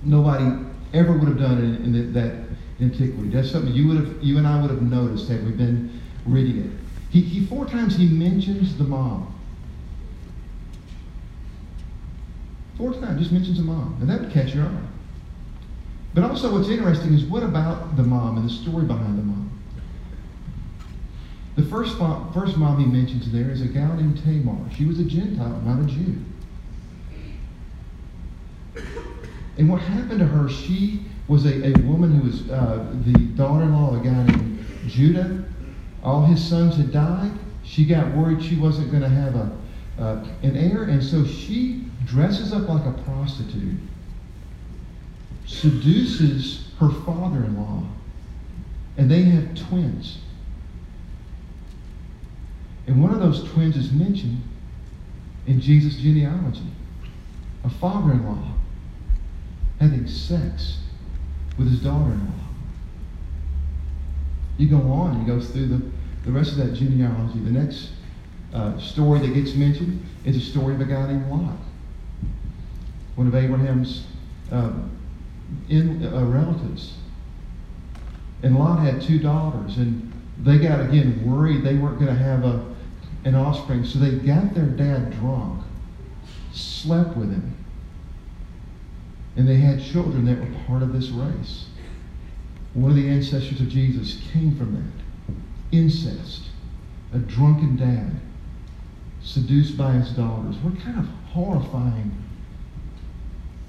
Nobody 0.03 0.65
ever 0.93 1.13
would 1.13 1.29
have 1.29 1.39
done 1.39 1.57
it 1.57 1.63
in, 1.63 1.95
in 1.95 2.13
that 2.13 2.33
antiquity. 2.81 3.29
That's 3.29 3.49
something 3.49 3.73
you 3.73 3.87
would 3.87 3.97
have, 3.97 4.21
you 4.21 4.37
and 4.37 4.45
I 4.45 4.61
would 4.61 4.69
have 4.69 4.81
noticed 4.81 5.29
had 5.29 5.43
we 5.45 5.51
been 5.51 6.01
reading 6.25 6.65
it. 6.65 6.71
He, 7.09 7.21
he 7.21 7.45
four 7.45 7.65
times 7.65 7.95
he 7.95 8.07
mentions 8.07 8.77
the 8.77 8.83
mom. 8.83 9.33
Four 12.77 12.93
times, 12.93 13.19
just 13.19 13.31
mentions 13.31 13.57
the 13.57 13.63
mom. 13.63 13.97
And 14.01 14.09
that 14.09 14.21
would 14.21 14.31
catch 14.31 14.53
your 14.53 14.65
eye. 14.65 14.81
But 16.17 16.31
also 16.31 16.51
what's 16.51 16.67
interesting 16.67 17.13
is 17.13 17.25
what 17.25 17.43
about 17.43 17.95
the 17.95 18.01
mom 18.01 18.37
and 18.37 18.49
the 18.49 18.51
story 18.51 18.87
behind 18.87 19.19
the 19.19 19.21
mom? 19.21 19.61
The 21.55 21.61
first 21.61 21.99
mom, 21.99 22.33
first 22.33 22.57
mom 22.57 22.79
he 22.79 22.87
mentions 22.87 23.31
there 23.31 23.51
is 23.51 23.61
a 23.61 23.67
gal 23.67 23.93
named 23.93 24.23
Tamar. 24.23 24.67
She 24.75 24.85
was 24.85 24.99
a 24.99 25.03
Gentile, 25.03 25.61
not 25.63 25.79
a 25.79 25.85
Jew. 25.85 26.15
And 29.59 29.69
what 29.69 29.79
happened 29.79 30.17
to 30.17 30.25
her, 30.25 30.49
she 30.49 31.01
was 31.27 31.45
a, 31.45 31.67
a 31.67 31.81
woman 31.81 32.19
who 32.19 32.25
was 32.25 32.49
uh, 32.49 32.91
the 33.05 33.19
daughter-in-law 33.35 33.93
of 33.93 34.01
a 34.01 34.03
guy 34.03 34.23
named 34.23 34.65
Judah. 34.87 35.45
All 36.01 36.25
his 36.25 36.43
sons 36.43 36.77
had 36.77 36.91
died. 36.91 37.33
She 37.63 37.85
got 37.85 38.15
worried 38.15 38.43
she 38.43 38.55
wasn't 38.55 38.89
going 38.89 39.03
to 39.03 39.09
have 39.09 39.35
a, 39.35 39.55
uh, 39.99 40.25
an 40.41 40.57
heir, 40.57 40.85
and 40.85 41.03
so 41.03 41.23
she 41.23 41.85
dresses 42.05 42.53
up 42.53 42.67
like 42.67 42.87
a 42.87 43.03
prostitute, 43.03 43.77
seduces 45.47 46.69
her 46.79 46.89
father-in-law, 46.89 47.83
and 48.97 49.09
they 49.09 49.23
have 49.23 49.55
twins. 49.55 50.19
And 52.85 53.01
one 53.01 53.13
of 53.13 53.19
those 53.19 53.49
twins 53.51 53.75
is 53.75 53.91
mentioned 53.91 54.43
in 55.47 55.59
Jesus' 55.59 55.95
genealogy. 55.95 56.61
A 57.63 57.69
father-in-law 57.69 58.53
having 59.79 60.07
sex 60.07 60.79
with 61.57 61.69
his 61.69 61.81
daughter-in-law. 61.81 62.33
You 64.57 64.67
go 64.69 64.81
on, 64.91 65.19
he 65.19 65.25
goes 65.25 65.49
through 65.49 65.67
the, 65.67 65.81
the 66.25 66.31
rest 66.31 66.51
of 66.51 66.57
that 66.57 66.73
genealogy. 66.73 67.39
The 67.39 67.51
next 67.51 67.91
uh, 68.53 68.77
story 68.79 69.19
that 69.19 69.33
gets 69.33 69.53
mentioned 69.53 70.03
is 70.25 70.35
a 70.35 70.41
story 70.41 70.73
of 70.73 70.81
a 70.81 70.85
guy 70.85 71.07
named 71.07 71.29
Lot, 71.29 71.57
one 73.15 73.27
of 73.27 73.35
Abraham's 73.35 74.05
uh, 74.51 74.71
in, 75.69 76.05
uh, 76.05 76.23
relatives. 76.25 76.93
And 78.43 78.57
Lot 78.57 78.79
had 78.79 79.01
two 79.01 79.19
daughters, 79.19 79.77
and 79.77 80.11
they 80.43 80.57
got 80.59 80.81
again 80.81 81.25
worried 81.25 81.63
they 81.63 81.75
weren't 81.75 81.99
going 81.99 82.15
to 82.15 82.23
have 82.23 82.43
a, 82.45 82.63
an 83.25 83.35
offspring, 83.35 83.83
so 83.83 83.99
they 83.99 84.11
got 84.11 84.53
their 84.53 84.65
dad 84.65 85.11
drunk, 85.19 85.63
slept 86.53 87.17
with 87.17 87.31
him, 87.31 87.55
and 89.35 89.47
they 89.47 89.57
had 89.57 89.83
children 89.83 90.25
that 90.25 90.39
were 90.39 90.59
part 90.65 90.83
of 90.83 90.93
this 90.93 91.09
race. 91.09 91.65
One 92.73 92.91
of 92.91 92.97
the 92.97 93.09
ancestors 93.09 93.59
of 93.59 93.69
Jesus 93.69 94.21
came 94.31 94.55
from 94.55 94.75
that. 94.75 95.75
Incest. 95.75 96.43
A 97.13 97.17
drunken 97.17 97.75
dad 97.77 98.19
seduced 99.23 99.77
by 99.77 99.93
his 99.93 100.09
daughters. 100.11 100.55
What 100.57 100.79
kind 100.81 100.99
of 100.99 101.05
horrifying 101.31 102.11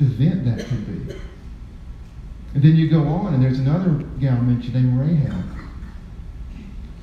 event 0.00 0.44
that 0.44 0.66
could 0.66 1.08
be. 1.08 1.14
And 2.54 2.62
then 2.62 2.76
you 2.76 2.88
go 2.88 3.06
on, 3.06 3.34
and 3.34 3.42
there's 3.42 3.58
another 3.58 3.90
gal 4.20 4.40
mentioned 4.40 4.74
named 4.74 4.98
Rahab. 4.98 5.44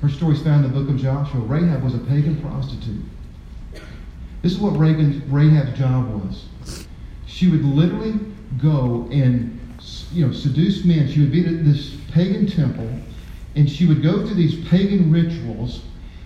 Her 0.02 0.08
story's 0.08 0.42
found 0.42 0.64
in 0.64 0.72
the 0.72 0.78
book 0.78 0.88
of 0.88 1.00
Joshua. 1.00 1.40
Rahab 1.40 1.82
was 1.82 1.94
a 1.94 1.98
pagan 1.98 2.40
prostitute. 2.40 3.02
This 4.42 4.52
is 4.52 4.58
what 4.58 4.76
Rahab's 4.78 5.78
job 5.78 6.08
was. 6.08 6.46
She 7.26 7.48
would 7.48 7.64
literally 7.64 8.18
go 8.60 9.08
and 9.10 9.58
you 10.12 10.26
know 10.26 10.32
seduce 10.32 10.84
men. 10.84 11.08
She 11.08 11.20
would 11.20 11.32
be 11.32 11.44
at 11.44 11.64
this 11.64 11.96
pagan 12.12 12.46
temple, 12.46 12.88
and 13.54 13.70
she 13.70 13.86
would 13.86 14.02
go 14.02 14.24
through 14.26 14.34
these 14.34 14.68
pagan 14.68 15.10
rituals. 15.10 15.82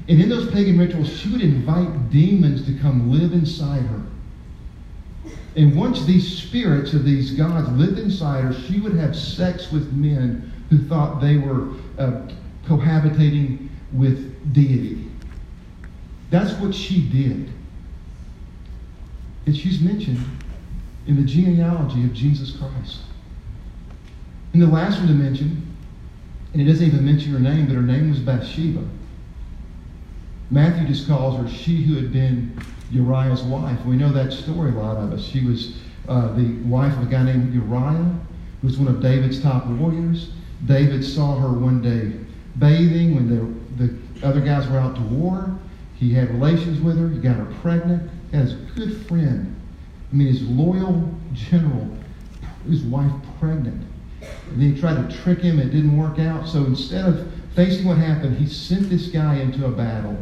And 0.08 0.20
in 0.20 0.28
those 0.28 0.50
pagan 0.50 0.78
rituals, 0.78 1.08
she 1.08 1.30
would 1.30 1.42
invite 1.42 2.10
demons 2.10 2.66
to 2.66 2.76
come 2.78 3.10
live 3.12 3.32
inside 3.32 3.82
her. 3.82 4.02
And 5.56 5.76
once 5.76 6.04
these 6.04 6.38
spirits 6.38 6.92
of 6.92 7.04
these 7.04 7.32
gods 7.32 7.68
lived 7.70 7.98
inside 7.98 8.44
her, 8.44 8.52
she 8.52 8.78
would 8.80 8.94
have 8.94 9.16
sex 9.16 9.72
with 9.72 9.92
men 9.92 10.52
who 10.70 10.78
thought 10.86 11.20
they 11.20 11.36
were 11.38 11.70
uh, 11.98 12.22
cohabitating 12.66 13.68
with 13.92 14.52
deity. 14.52 15.10
That's 16.30 16.52
what 16.60 16.74
she 16.74 17.08
did. 17.08 17.50
And 19.46 19.56
she's 19.56 19.80
mentioned 19.80 20.24
in 21.08 21.16
the 21.16 21.24
genealogy 21.24 22.04
of 22.04 22.12
Jesus 22.12 22.52
Christ. 22.52 23.00
And 24.52 24.62
the 24.62 24.66
last 24.66 24.98
one 24.98 25.08
to 25.08 25.14
mention, 25.14 25.66
and 26.52 26.62
it 26.62 26.66
doesn't 26.66 26.86
even 26.86 27.04
mention 27.04 27.32
her 27.32 27.40
name, 27.40 27.66
but 27.66 27.74
her 27.74 27.82
name 27.82 28.10
was 28.10 28.20
Bathsheba. 28.20 28.84
Matthew 30.50 30.86
just 30.86 31.08
calls 31.08 31.36
her 31.36 31.48
she 31.48 31.82
who 31.82 31.94
had 31.94 32.12
been 32.12 32.56
Uriah's 32.90 33.42
wife. 33.42 33.84
We 33.84 33.96
know 33.96 34.12
that 34.12 34.32
story, 34.32 34.72
a 34.72 34.74
lot 34.74 34.96
of 34.96 35.12
us. 35.12 35.24
She 35.24 35.44
was 35.44 35.76
uh, 36.08 36.34
the 36.34 36.52
wife 36.64 36.92
of 36.96 37.04
a 37.04 37.06
guy 37.06 37.22
named 37.22 37.54
Uriah, 37.54 38.18
who 38.60 38.66
was 38.66 38.78
one 38.78 38.88
of 38.88 39.00
David's 39.00 39.40
top 39.40 39.66
warriors. 39.66 40.30
David 40.66 41.04
saw 41.04 41.38
her 41.38 41.52
one 41.52 41.80
day 41.80 42.12
bathing 42.58 43.14
when 43.14 43.28
the, 43.78 43.86
the 43.86 44.26
other 44.26 44.40
guys 44.40 44.68
were 44.68 44.78
out 44.78 44.96
to 44.96 45.02
war. 45.02 45.56
He 45.94 46.12
had 46.12 46.30
relations 46.30 46.80
with 46.80 46.98
her. 46.98 47.08
He 47.08 47.18
got 47.18 47.36
her 47.36 47.52
pregnant. 47.60 48.10
As 48.32 48.52
a 48.52 48.56
good 48.74 49.06
friend. 49.06 49.56
I 50.12 50.14
mean, 50.14 50.28
his 50.28 50.42
loyal 50.42 51.12
general, 51.32 51.88
his 52.68 52.82
wife 52.82 53.12
pregnant. 53.38 53.86
And 54.20 54.60
then 54.60 54.74
he 54.74 54.80
tried 54.80 55.08
to 55.08 55.16
trick 55.22 55.40
him. 55.40 55.58
It 55.58 55.70
didn't 55.70 55.96
work 55.96 56.18
out. 56.18 56.48
So 56.48 56.64
instead 56.64 57.06
of 57.06 57.32
facing 57.54 57.86
what 57.86 57.98
happened, 57.98 58.36
he 58.36 58.46
sent 58.46 58.90
this 58.90 59.08
guy 59.08 59.36
into 59.36 59.66
a 59.66 59.70
battle 59.70 60.16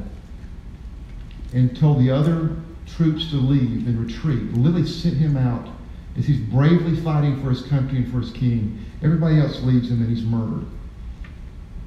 and 1.52 1.76
told 1.76 1.98
the 1.98 2.10
other 2.10 2.56
troops 2.86 3.30
to 3.30 3.36
leave 3.36 3.86
and 3.86 3.98
retreat. 3.98 4.52
Literally 4.54 4.86
sent 4.86 5.16
him 5.16 5.36
out 5.36 5.68
as 6.16 6.26
he's 6.26 6.40
bravely 6.40 6.96
fighting 6.96 7.40
for 7.42 7.50
his 7.50 7.62
country 7.62 7.98
and 7.98 8.12
for 8.12 8.20
his 8.20 8.30
king. 8.32 8.84
Everybody 9.02 9.40
else 9.40 9.62
leaves 9.62 9.90
him 9.90 10.00
and 10.00 10.08
he's 10.08 10.24
murdered 10.24 10.66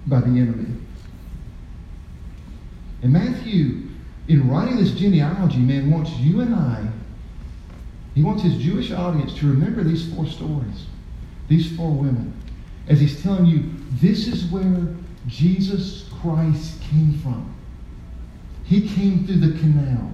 by 0.08 0.22
the 0.22 0.28
enemy. 0.28 0.74
And 3.02 3.14
Matthew, 3.14 3.88
in 4.28 4.50
writing 4.50 4.78
this 4.78 4.92
genealogy, 4.92 5.58
man, 5.58 5.92
wants 5.92 6.12
you 6.18 6.42
and 6.42 6.56
I, 6.56 6.88
he 8.16 8.24
wants 8.24 8.44
his 8.44 8.58
Jewish 8.58 8.92
audience 8.92 9.34
to 9.40 9.48
remember 9.48 9.84
these 9.84 10.14
four 10.14 10.28
stories, 10.28 10.86
these 11.48 11.76
four 11.76 11.92
women, 11.92 12.34
as 12.88 13.00
he's 13.00 13.22
telling 13.22 13.46
you, 13.46 13.70
this 13.94 14.28
is 14.28 14.46
where 14.46 14.96
Jesus 15.28 16.10
Christ 16.22 16.82
came 16.82 17.18
from. 17.20 17.54
He 18.72 18.88
came 18.88 19.28
through 19.28 19.42
the 19.42 19.60
canal 19.60 20.10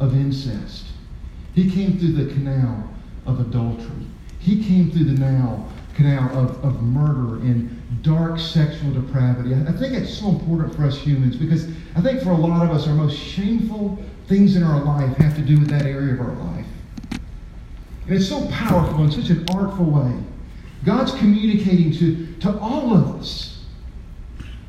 of 0.00 0.14
incest. 0.14 0.86
He 1.54 1.70
came 1.70 1.98
through 1.98 2.12
the 2.12 2.32
canal 2.32 2.88
of 3.26 3.40
adultery. 3.40 4.06
He 4.38 4.64
came 4.64 4.90
through 4.90 5.04
the 5.04 5.20
now 5.20 5.68
canal 5.94 6.30
of, 6.34 6.64
of 6.64 6.82
murder 6.82 7.42
and 7.42 8.02
dark 8.02 8.40
sexual 8.40 8.90
depravity. 8.90 9.54
I 9.54 9.72
think 9.72 9.92
it's 9.92 10.16
so 10.18 10.30
important 10.30 10.74
for 10.74 10.86
us 10.86 10.98
humans 10.98 11.36
because 11.36 11.68
I 11.94 12.00
think 12.00 12.22
for 12.22 12.30
a 12.30 12.36
lot 12.36 12.64
of 12.64 12.74
us, 12.74 12.88
our 12.88 12.94
most 12.94 13.18
shameful 13.18 14.02
things 14.28 14.56
in 14.56 14.62
our 14.62 14.82
life 14.82 15.14
have 15.18 15.36
to 15.36 15.42
do 15.42 15.58
with 15.58 15.68
that 15.68 15.84
area 15.84 16.14
of 16.14 16.20
our 16.20 16.34
life. 16.36 16.66
And 17.10 18.16
it's 18.16 18.30
so 18.30 18.48
powerful 18.48 19.04
in 19.04 19.12
such 19.12 19.28
an 19.28 19.46
artful 19.50 19.84
way. 19.84 20.24
God's 20.86 21.12
communicating 21.12 21.92
to, 21.98 22.34
to 22.40 22.58
all 22.60 22.96
of 22.96 23.20
us 23.20 23.62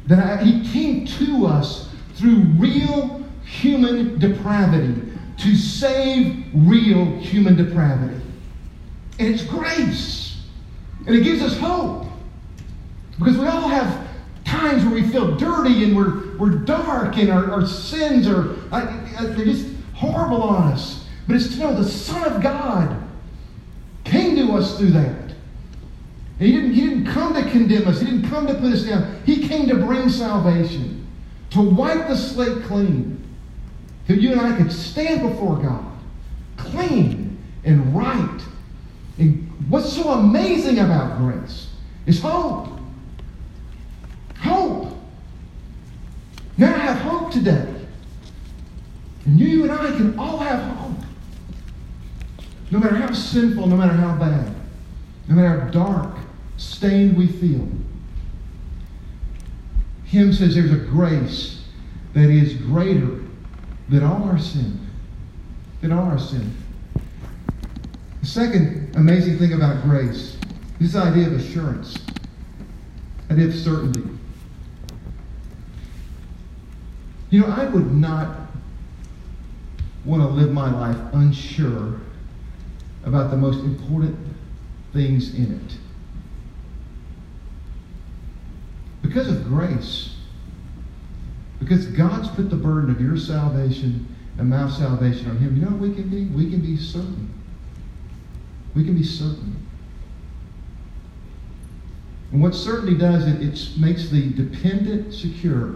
that 0.08 0.19
I, 0.19 0.43
He 0.43 0.69
came 0.69 1.08
to 1.08 1.45
us 1.45 1.94
through 2.15 2.39
real 2.58 3.23
human 3.43 4.19
depravity 4.19 5.01
to 5.38 5.56
save 5.56 6.45
real 6.54 7.06
human 7.17 7.56
depravity. 7.56 8.21
And 9.19 9.34
it's 9.34 9.43
grace. 9.43 10.43
And 11.06 11.15
it 11.15 11.23
gives 11.23 11.41
us 11.41 11.58
hope. 11.58 12.06
Because 13.17 13.38
we 13.38 13.47
all 13.47 13.67
have 13.67 14.08
times 14.43 14.84
where 14.84 14.93
we 14.93 15.04
feel 15.10 15.36
dirty 15.36 15.84
and 15.84 15.95
we're, 15.95 16.38
we're 16.38 16.49
dark 16.49 17.17
and 17.17 17.30
our, 17.30 17.51
our 17.51 17.65
sins 17.65 18.28
are 18.28 18.56
they're 19.21 19.45
just 19.45 19.67
horrible 19.93 20.43
on 20.43 20.73
us. 20.73 21.06
But 21.28 21.38
it's 21.38 21.54
to 21.56 21.60
know 21.60 21.75
the 21.75 21.89
Son 21.89 22.23
of 22.32 22.41
God 22.41 23.01
came 24.04 24.36
to 24.36 24.54
us 24.54 24.78
through 24.78 24.91
that. 24.91 25.34
And 26.39 26.47
he 26.47 26.51
didn't, 26.51 26.73
he 26.73 26.82
didn't 26.82 27.06
come 27.06 27.34
to 27.34 27.49
condemn 27.49 27.88
us. 27.88 27.99
He 27.99 28.06
didn't 28.06 28.30
come 28.30 28.45
to 28.47 28.54
put 28.54 28.71
us 28.73 28.84
down. 28.84 29.21
He 29.25 29.47
came 29.47 29.67
to 29.67 29.75
bring 29.75 30.10
salvation, 30.10 31.05
to 31.56 31.62
wipe 31.62 32.10
the 32.10 32.18
slate 32.18 32.63
clean, 32.63 33.18
that 34.08 34.20
you 34.20 34.34
and 34.34 34.41
I 34.41 34.58
could 34.58 34.72
stand 34.72 35.22
before 35.22 35.56
God, 35.56 35.86
clean 36.58 37.41
and 37.63 37.96
right. 37.96 38.41
And 39.18 39.50
what's 39.70 39.94
so 39.94 40.10
amazing 40.10 40.80
about 40.80 41.18
grace 41.18 41.70
is 42.06 42.22
hope. 42.22 42.78
Hope. 44.39 44.98
Now 46.58 46.76
I 46.76 46.78
have 46.78 47.00
hope 47.00 47.32
today. 47.32 47.74
And 49.26 49.39
you 49.39 49.63
and 49.63 49.72
I 49.72 49.91
can 49.91 50.20
all 50.20 50.39
have 50.39 50.62
hope. 50.76 50.98
No 52.70 52.80
matter 52.80 52.98
how 52.98 53.13
sinful, 53.13 53.65
no 53.68 53.78
matter 53.78 53.94
how 53.94 54.13
bad, 54.18 54.54
no 55.30 55.36
matter 55.36 55.62
how 55.62 55.70
dark, 55.70 56.18
stained 56.58 57.15
we 57.15 57.28
feel. 57.28 57.65
Hymn 60.06 60.34
says 60.34 60.56
there's 60.56 60.72
a 60.72 60.78
grace 60.78 61.63
that 62.13 62.30
is 62.30 62.54
greater 62.54 63.20
than 63.89 64.04
all 64.04 64.24
our 64.24 64.39
sin. 64.39 64.80
Than 65.82 65.91
all 65.91 66.06
our 66.06 66.20
sin. 66.20 66.56
The 68.22 68.28
second 68.28 68.96
amazing 68.96 69.38
thing 69.38 69.54
about 69.54 69.84
grace, 69.84 70.38
is 70.80 70.94
this 70.94 70.96
idea 70.96 71.28
of 71.28 71.34
assurance, 71.34 71.98
idea 73.30 73.48
of 73.48 73.56
certainty. 73.56 74.04
You 77.30 77.41
know, 77.41 77.48
I 77.48 77.65
would 77.65 77.94
not 77.94 78.50
want 80.06 80.22
to 80.22 80.28
live 80.28 80.52
my 80.52 80.72
life 80.72 80.98
unsure 81.13 82.00
about 83.06 83.32
the 83.32 83.38
most 83.38 83.60
important 83.60 84.18
things 84.94 85.36
in 85.36 85.54
it. 85.54 85.78
Because 89.15 89.30
of 89.30 89.45
grace, 89.45 90.10
because 91.60 91.86
God's 91.86 92.28
put 92.32 92.49
the 92.49 92.58
burden 92.58 92.89
of 92.89 92.99
your 92.99 93.15
salvation 93.15 94.13
and 94.38 94.49
my 94.49 94.69
salvation 94.69 95.30
on 95.30 95.38
Him, 95.38 95.56
you 95.56 95.62
know 95.62 95.71
what 95.71 95.80
we 95.80 95.95
can 95.95 96.10
be? 96.10 96.25
We 96.25 96.49
can 96.49 96.60
be 96.60 96.75
certain. 96.75 97.34
We 98.75 98.84
can 98.84 98.93
be 98.93 99.06
certain. 99.06 99.65
And 102.34 102.41
what 102.41 102.54
certainty 102.54 102.97
does, 102.97 103.25
it, 103.25 103.41
it 103.41 103.80
makes 103.80 104.10
the 104.10 104.34
dependent 104.34 105.13
secure, 105.13 105.75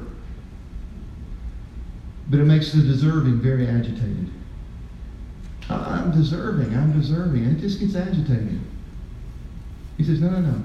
but 2.28 2.42
it 2.42 2.46
makes 2.46 2.74
the 2.74 2.82
deserving 2.82 3.40
very 3.40 3.68
agitated. 3.68 4.30
I'm 5.70 6.12
deserving, 6.12 6.76
I'm 6.76 6.92
deserving. 6.92 7.46
And 7.46 7.58
it 7.58 7.62
just 7.62 7.80
gets 7.80 7.96
agitated. 7.96 8.60
He 9.96 10.04
says, 10.04 10.20
no, 10.20 10.30
no, 10.30 10.42
no. 10.42 10.62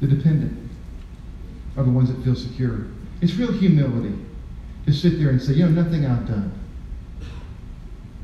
The 0.00 0.06
dependent 0.06 0.59
are 1.80 1.84
the 1.84 1.90
ones 1.90 2.14
that 2.14 2.22
feel 2.22 2.36
secure. 2.36 2.86
It's 3.20 3.34
real 3.34 3.52
humility 3.52 4.14
to 4.86 4.92
sit 4.92 5.18
there 5.18 5.30
and 5.30 5.40
say, 5.40 5.54
you 5.54 5.64
know, 5.64 5.82
nothing 5.82 6.06
I've 6.06 6.26
done. 6.26 6.52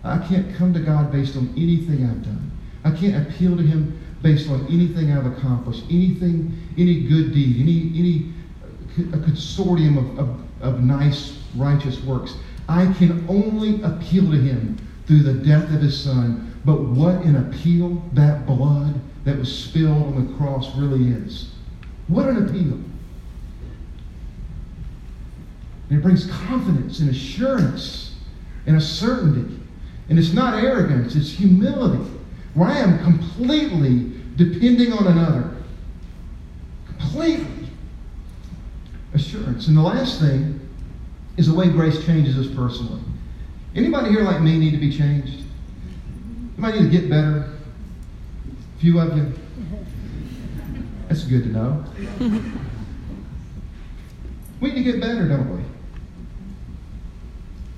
I 0.04 0.18
can't 0.18 0.54
come 0.54 0.72
to 0.74 0.80
God 0.80 1.10
based 1.10 1.36
on 1.36 1.52
anything 1.56 2.04
I've 2.04 2.22
done. 2.22 2.50
I 2.84 2.90
can't 2.90 3.26
appeal 3.26 3.56
to 3.56 3.62
Him 3.62 3.98
based 4.22 4.48
on 4.48 4.66
anything 4.66 5.12
I've 5.12 5.26
accomplished, 5.26 5.84
anything, 5.84 6.56
any 6.78 7.02
good 7.02 7.32
deed, 7.32 7.60
any, 7.60 7.98
any 7.98 8.32
uh, 8.62 9.16
a 9.16 9.20
consortium 9.20 9.98
of, 9.98 10.18
of, 10.18 10.40
of 10.60 10.82
nice, 10.82 11.38
righteous 11.56 12.00
works. 12.02 12.34
I 12.68 12.92
can 12.94 13.26
only 13.28 13.82
appeal 13.82 14.30
to 14.30 14.38
Him 14.38 14.78
through 15.06 15.22
the 15.22 15.34
death 15.34 15.64
of 15.72 15.80
His 15.80 15.98
Son. 15.98 16.54
But 16.64 16.80
what 16.80 17.16
an 17.22 17.36
appeal 17.36 18.02
that 18.12 18.46
blood 18.46 19.00
that 19.24 19.38
was 19.38 19.64
spilled 19.64 20.16
on 20.16 20.26
the 20.26 20.36
cross 20.36 20.74
really 20.76 21.10
is. 21.10 21.50
What 22.08 22.28
an 22.28 22.48
appeal. 22.48 22.78
And 25.88 25.98
it 25.98 26.02
brings 26.02 26.30
confidence 26.30 27.00
and 27.00 27.10
assurance 27.10 28.14
and 28.66 28.76
a 28.76 28.80
certainty. 28.80 29.60
And 30.08 30.18
it's 30.18 30.32
not 30.32 30.62
arrogance, 30.62 31.14
it's 31.16 31.30
humility, 31.30 32.10
where 32.54 32.68
I 32.68 32.78
am 32.78 33.02
completely 33.02 34.12
depending 34.36 34.92
on 34.92 35.06
another. 35.06 35.56
Completely. 36.86 37.68
Assurance. 39.14 39.68
And 39.68 39.76
the 39.76 39.82
last 39.82 40.20
thing 40.20 40.60
is 41.36 41.48
the 41.48 41.54
way 41.54 41.68
grace 41.68 42.04
changes 42.04 42.38
us 42.38 42.52
personally. 42.54 43.00
Anybody 43.74 44.10
here 44.10 44.22
like 44.22 44.40
me 44.40 44.58
need 44.58 44.70
to 44.72 44.78
be 44.78 44.96
changed? 44.96 45.44
Anybody 46.56 46.80
need 46.80 46.92
to 46.92 47.00
get 47.00 47.10
better? 47.10 47.52
A 48.76 48.80
few 48.80 48.98
of 49.00 49.16
you? 49.16 49.32
That's 51.08 51.24
good 51.24 51.44
to 51.44 51.48
know. 51.50 51.84
we 54.60 54.72
need 54.72 54.84
to 54.84 54.92
get 54.92 55.00
better, 55.00 55.28
don't 55.28 55.56
we? 55.56 55.62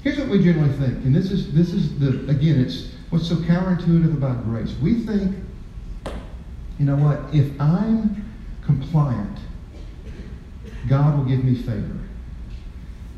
Here's 0.08 0.20
what 0.20 0.28
we 0.30 0.42
generally 0.42 0.72
think, 0.78 1.04
and 1.04 1.14
this 1.14 1.30
is 1.30 1.52
this 1.52 1.74
is 1.74 1.98
the 1.98 2.30
again, 2.30 2.58
it's 2.58 2.92
what's 3.10 3.28
so 3.28 3.34
counterintuitive 3.34 4.16
about 4.16 4.42
grace. 4.44 4.74
We 4.80 5.00
think, 5.00 5.36
you 6.78 6.86
know 6.86 6.96
what, 6.96 7.34
if 7.34 7.60
I'm 7.60 8.24
compliant, 8.64 9.38
God 10.88 11.18
will 11.18 11.26
give 11.26 11.44
me 11.44 11.56
favor. 11.56 11.98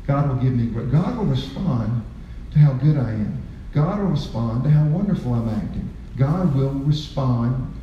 God 0.05 0.27
will 0.27 0.35
give 0.35 0.53
me 0.53 0.65
grace. 0.65 0.91
God 0.91 1.17
will 1.17 1.27
respond 1.27 2.03
to 2.51 2.59
how 2.59 2.73
good 2.73 2.97
I 2.97 3.11
am. 3.11 3.41
God 3.71 3.99
will 3.99 4.07
respond 4.07 4.65
to 4.65 4.69
how 4.69 4.83
wonderful 4.87 5.33
I'm 5.33 5.47
acting. 5.47 5.89
God 6.17 6.53
will 6.53 6.73
respond 6.73 7.73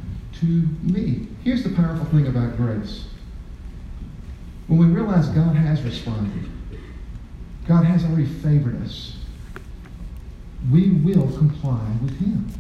to 0.41 0.45
me. 0.83 1.29
Here's 1.43 1.63
the 1.63 1.71
powerful 1.71 2.05
thing 2.07 2.27
about 2.27 2.59
grace. 2.59 3.07
When 4.67 4.79
we 4.81 4.85
realize 4.85 5.31
God 5.31 5.57
has 5.57 5.81
responded, 5.81 6.51
God 7.69 7.85
has 7.85 8.03
already 8.07 8.25
favored 8.25 8.83
us. 8.83 9.19
We 10.73 10.89
will 10.89 11.31
comply 11.37 11.87
with 12.03 12.19
Him. 12.19 12.51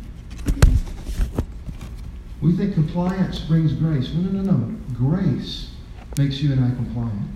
We 2.42 2.52
think 2.52 2.74
compliance 2.74 3.40
brings 3.40 3.72
grace. 3.72 4.12
No, 4.12 4.30
no, 4.30 4.42
no, 4.42 4.52
no. 4.52 4.76
Grace 4.94 5.70
makes 6.18 6.40
you 6.42 6.52
and 6.52 6.62
I 6.62 6.70
compliant. 6.76 7.30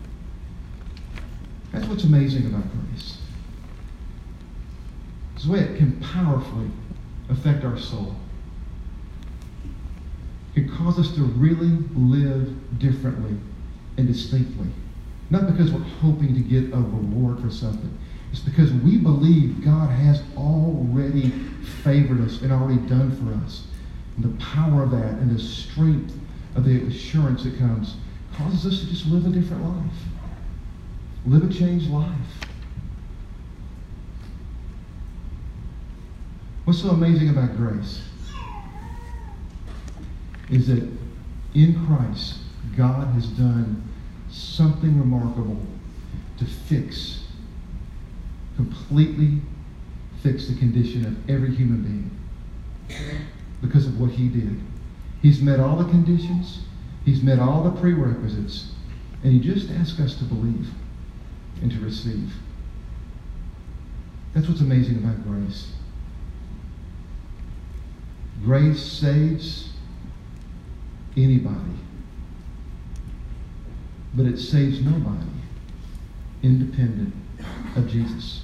That's 1.73 1.87
what's 1.87 2.05
amazing 2.05 2.47
about 2.47 2.65
grace. 2.71 3.19
It's 5.35 5.47
the 5.47 5.53
way 5.53 5.61
it 5.61 5.79
can 5.79 5.99
powerfully 6.01 6.71
affect 7.31 7.65
our 7.65 7.79
soul. 7.79 8.15
It 10.55 10.67
can 10.67 10.77
cause 10.77 10.99
us 10.99 11.15
to 11.15 11.23
really 11.23 11.79
live 11.95 12.79
differently 12.79 13.35
and 13.97 14.07
distinctly. 14.07 14.69
Not 15.33 15.47
because 15.47 15.73
we're 15.73 15.81
hoping 15.81 16.35
to 16.35 16.41
get 16.41 16.75
a 16.75 16.77
reward 16.77 17.41
for 17.41 17.51
something. 17.51 17.99
It's 18.33 18.43
because 18.43 18.71
we 18.71 18.99
believe 18.99 19.65
God 19.65 19.89
has 19.89 20.23
already 20.37 21.31
favored 21.83 22.21
us 22.21 22.43
and 22.43 22.53
already 22.53 22.87
done 22.87 23.17
for 23.17 23.43
us. 23.43 23.65
And 24.17 24.27
the 24.27 24.45
power 24.45 24.83
of 24.83 24.91
that 24.91 25.15
and 25.15 25.35
the 25.35 25.43
strength 25.43 26.15
of 26.55 26.67
the 26.67 26.87
assurance 26.87 27.45
that 27.45 27.59
comes 27.59 27.95
causes 28.37 28.67
us 28.67 28.81
to 28.81 28.87
just 28.91 29.07
live 29.07 29.25
a 29.25 29.31
different 29.31 29.65
life. 29.65 29.93
Live 31.25 31.51
a 31.51 31.55
changed 31.55 31.89
life. 31.89 32.11
What's 36.67 36.83
so 36.83 36.91
amazing 36.91 37.31
about 37.31 37.57
grace 37.57 38.03
is 40.51 40.67
that 40.67 40.87
in 41.55 41.87
Christ, 41.87 42.37
God 42.77 43.07
has 43.15 43.29
done 43.29 43.83
something 44.33 44.99
remarkable 44.99 45.61
to 46.39 46.45
fix, 46.45 47.25
completely 48.57 49.41
fix 50.23 50.49
the 50.49 50.55
condition 50.57 51.05
of 51.07 51.31
every 51.31 51.55
human 51.55 51.83
being 51.83 52.11
because 53.61 53.87
of 53.87 54.01
what 54.01 54.11
he 54.11 54.29
did. 54.29 54.61
He's 55.21 55.41
met 55.41 55.61
all 55.61 55.77
the 55.77 55.89
conditions, 55.89 56.61
he's 57.05 57.23
met 57.23 57.39
all 57.39 57.63
the 57.63 57.81
prerequisites, 57.81 58.73
and 59.23 59.33
he 59.33 59.41
just 59.41 59.71
asks 59.71 60.01
us 60.01 60.17
to 60.17 60.25
believe 60.25 60.69
and 61.61 61.71
to 61.71 61.79
receive. 61.81 62.33
That's 64.35 64.49
what's 64.49 64.61
amazing 64.61 64.97
about 64.99 65.23
grace. 65.25 65.73
Grace 68.45 68.83
saves 68.83 69.69
anybody, 71.17 71.79
but 74.15 74.27
it 74.27 74.39
saves 74.39 74.81
nobody 74.83 75.27
independent 76.43 77.15
of 77.77 77.89
Jesus. 77.89 78.43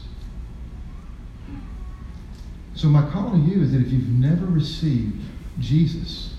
So, 2.75 2.89
my 2.89 3.09
call 3.11 3.33
to 3.33 3.39
you 3.39 3.63
is 3.63 3.73
that 3.73 3.81
if 3.81 3.91
you've 3.91 4.09
never 4.09 4.47
received 4.47 5.21
Jesus 5.59 6.35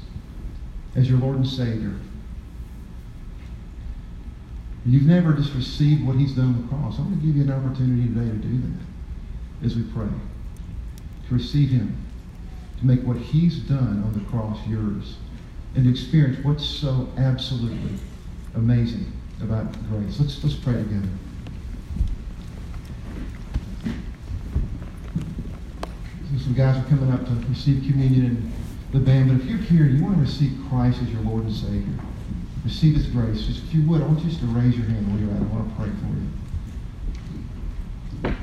as 0.95 1.09
your 1.09 1.19
Lord 1.19 1.35
and 1.35 1.47
Savior, 1.47 1.93
you've 4.85 5.03
never 5.03 5.33
just 5.33 5.53
received 5.53 6.05
what 6.07 6.15
He's 6.15 6.33
done 6.33 6.45
on 6.45 6.61
the 6.61 6.67
cross, 6.69 6.97
I 6.97 7.01
want 7.01 7.19
to 7.19 7.25
give 7.25 7.35
you 7.35 7.43
an 7.43 7.51
opportunity 7.51 8.07
today 8.07 8.31
to 8.31 8.37
do 8.37 8.61
that 8.61 9.65
as 9.65 9.75
we 9.75 9.83
pray. 9.83 10.07
To 11.27 11.33
receive 11.33 11.69
Him, 11.69 11.95
to 12.79 12.85
make 12.85 13.03
what 13.03 13.17
He's 13.17 13.59
done 13.59 14.01
on 14.03 14.13
the 14.13 14.25
cross 14.29 14.65
yours, 14.65 15.17
and 15.75 15.83
to 15.83 15.91
experience 15.91 16.43
what's 16.43 16.65
so 16.65 17.09
absolutely 17.17 17.99
amazing 18.55 19.18
about 19.41 19.71
grace. 19.89 20.19
Let's, 20.19 20.43
let's 20.43 20.55
pray 20.55 20.73
together. 20.73 21.07
some 26.37 26.53
guys 26.53 26.77
are 26.77 26.87
coming 26.87 27.11
up 27.11 27.25
to 27.25 27.31
receive 27.49 27.83
communion 27.83 28.25
in 28.25 28.51
the 28.91 28.99
band. 28.99 29.29
But 29.29 29.41
if 29.41 29.49
you're 29.49 29.59
here 29.59 29.85
and 29.85 29.97
you 29.97 30.03
want 30.03 30.15
to 30.15 30.21
receive 30.21 30.57
Christ 30.69 31.01
as 31.01 31.09
your 31.11 31.21
Lord 31.21 31.43
and 31.43 31.53
Savior, 31.53 31.99
receive 32.63 32.95
His 32.95 33.07
grace, 33.07 33.45
just 33.45 33.63
if 33.65 33.73
you 33.73 33.87
would, 33.87 34.01
I 34.01 34.05
want 34.05 34.19
you 34.19 34.29
just 34.29 34.39
to 34.41 34.47
raise 34.47 34.75
your 34.75 34.85
hand 34.87 35.11
where 35.11 35.21
you're 35.21 35.31
at. 35.31 35.41
I 35.41 35.45
want 35.45 35.69
to 35.69 35.75
pray 35.75 35.89
for 38.23 38.31
you. 38.31 38.35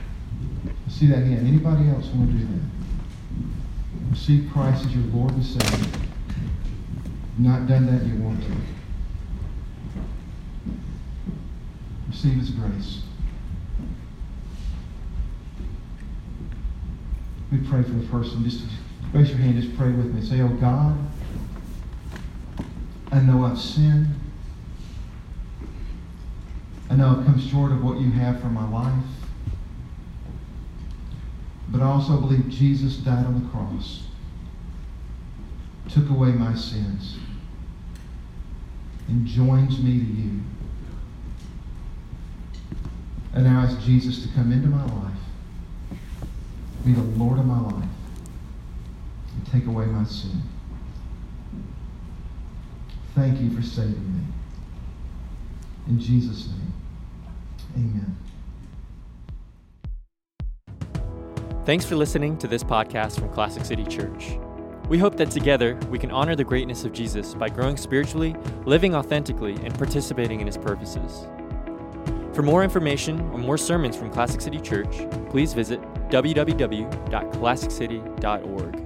See 0.89 1.07
that 1.07 1.25
hand. 1.25 1.47
Anybody 1.47 1.89
else 1.89 2.07
want 2.09 2.31
to 2.31 2.37
do 2.37 2.47
that? 2.47 2.61
Receive 4.11 4.51
Christ 4.53 4.87
as 4.87 4.95
your 4.95 5.05
Lord 5.07 5.33
and 5.33 5.45
Savior. 5.45 6.01
Not 7.39 7.67
done 7.67 7.87
that, 7.87 8.07
you 8.07 8.23
want 8.23 8.41
to. 8.43 8.76
Receive 12.17 12.39
His 12.39 12.49
grace. 12.49 13.03
We 17.53 17.59
pray 17.59 17.83
for 17.83 17.91
the 17.91 18.07
person. 18.07 18.43
Just 18.43 18.65
raise 19.13 19.29
your 19.29 19.37
hand. 19.37 19.61
Just 19.61 19.77
pray 19.77 19.91
with 19.91 20.15
me. 20.15 20.25
Say, 20.25 20.41
Oh 20.41 20.49
God, 20.49 20.97
I 23.13 23.21
know 23.21 23.45
I've 23.45 23.59
sinned. 23.59 24.09
I 26.89 26.95
know 26.95 27.19
I've 27.19 27.27
come 27.27 27.39
short 27.39 27.71
of 27.71 27.85
what 27.85 28.01
you 28.01 28.11
have 28.13 28.41
for 28.41 28.49
my 28.49 28.67
life. 28.67 29.05
But 31.69 31.83
I 31.83 31.85
also 31.85 32.19
believe 32.19 32.49
Jesus 32.49 32.97
died 32.97 33.27
on 33.27 33.45
the 33.45 33.51
cross, 33.51 34.05
took 35.91 36.09
away 36.09 36.31
my 36.31 36.55
sins, 36.55 37.19
and 39.07 39.27
joins 39.27 39.79
me 39.83 39.99
to 39.99 40.05
you. 40.07 40.41
And 43.37 43.45
now 43.45 43.61
ask 43.61 43.79
Jesus 43.83 44.23
to 44.23 44.29
come 44.33 44.51
into 44.51 44.67
my 44.67 44.83
life 44.83 45.13
be 46.87 46.93
the 46.93 47.03
Lord 47.03 47.39
of 47.39 47.45
my 47.45 47.61
life 47.61 47.75
and 49.35 49.53
take 49.53 49.67
away 49.67 49.85
my 49.87 50.05
sin. 50.05 50.41
Thank 53.15 53.41
you 53.41 53.51
for 53.51 53.63
saving 53.63 53.93
me. 53.93 54.23
In 55.89 55.99
Jesus' 55.99 56.49
name, 56.49 56.73
amen. 57.75 58.17
Thanks 61.65 61.85
for 61.85 61.97
listening 61.97 62.39
to 62.39 62.47
this 62.47 62.63
podcast 62.63 63.19
from 63.19 63.29
Classic 63.31 63.65
City 63.65 63.85
Church. 63.85 64.39
We 64.89 64.99
hope 64.99 65.17
that 65.17 65.33
together 65.33 65.75
we 65.91 65.99
can 65.99 66.13
honor 66.13 66.37
the 66.37 66.45
greatness 66.45 66.85
of 66.85 66.93
Jesus 66.93 67.35
by 67.35 67.49
growing 67.49 67.77
spiritually, 67.77 68.37
living 68.65 68.95
authentically, 68.95 69.55
and 69.57 69.75
participating 69.75 70.41
in 70.41 70.47
his 70.47 70.57
purposes. 70.57 71.27
For 72.37 72.43
more 72.43 72.63
information 72.63 73.19
or 73.31 73.39
more 73.39 73.57
sermons 73.57 73.97
from 73.97 74.11
Classic 74.11 74.43
City 74.43 74.61
Church, 74.61 75.09
please 75.31 75.55
visit 75.55 75.81
www.classiccity.org. 76.11 78.86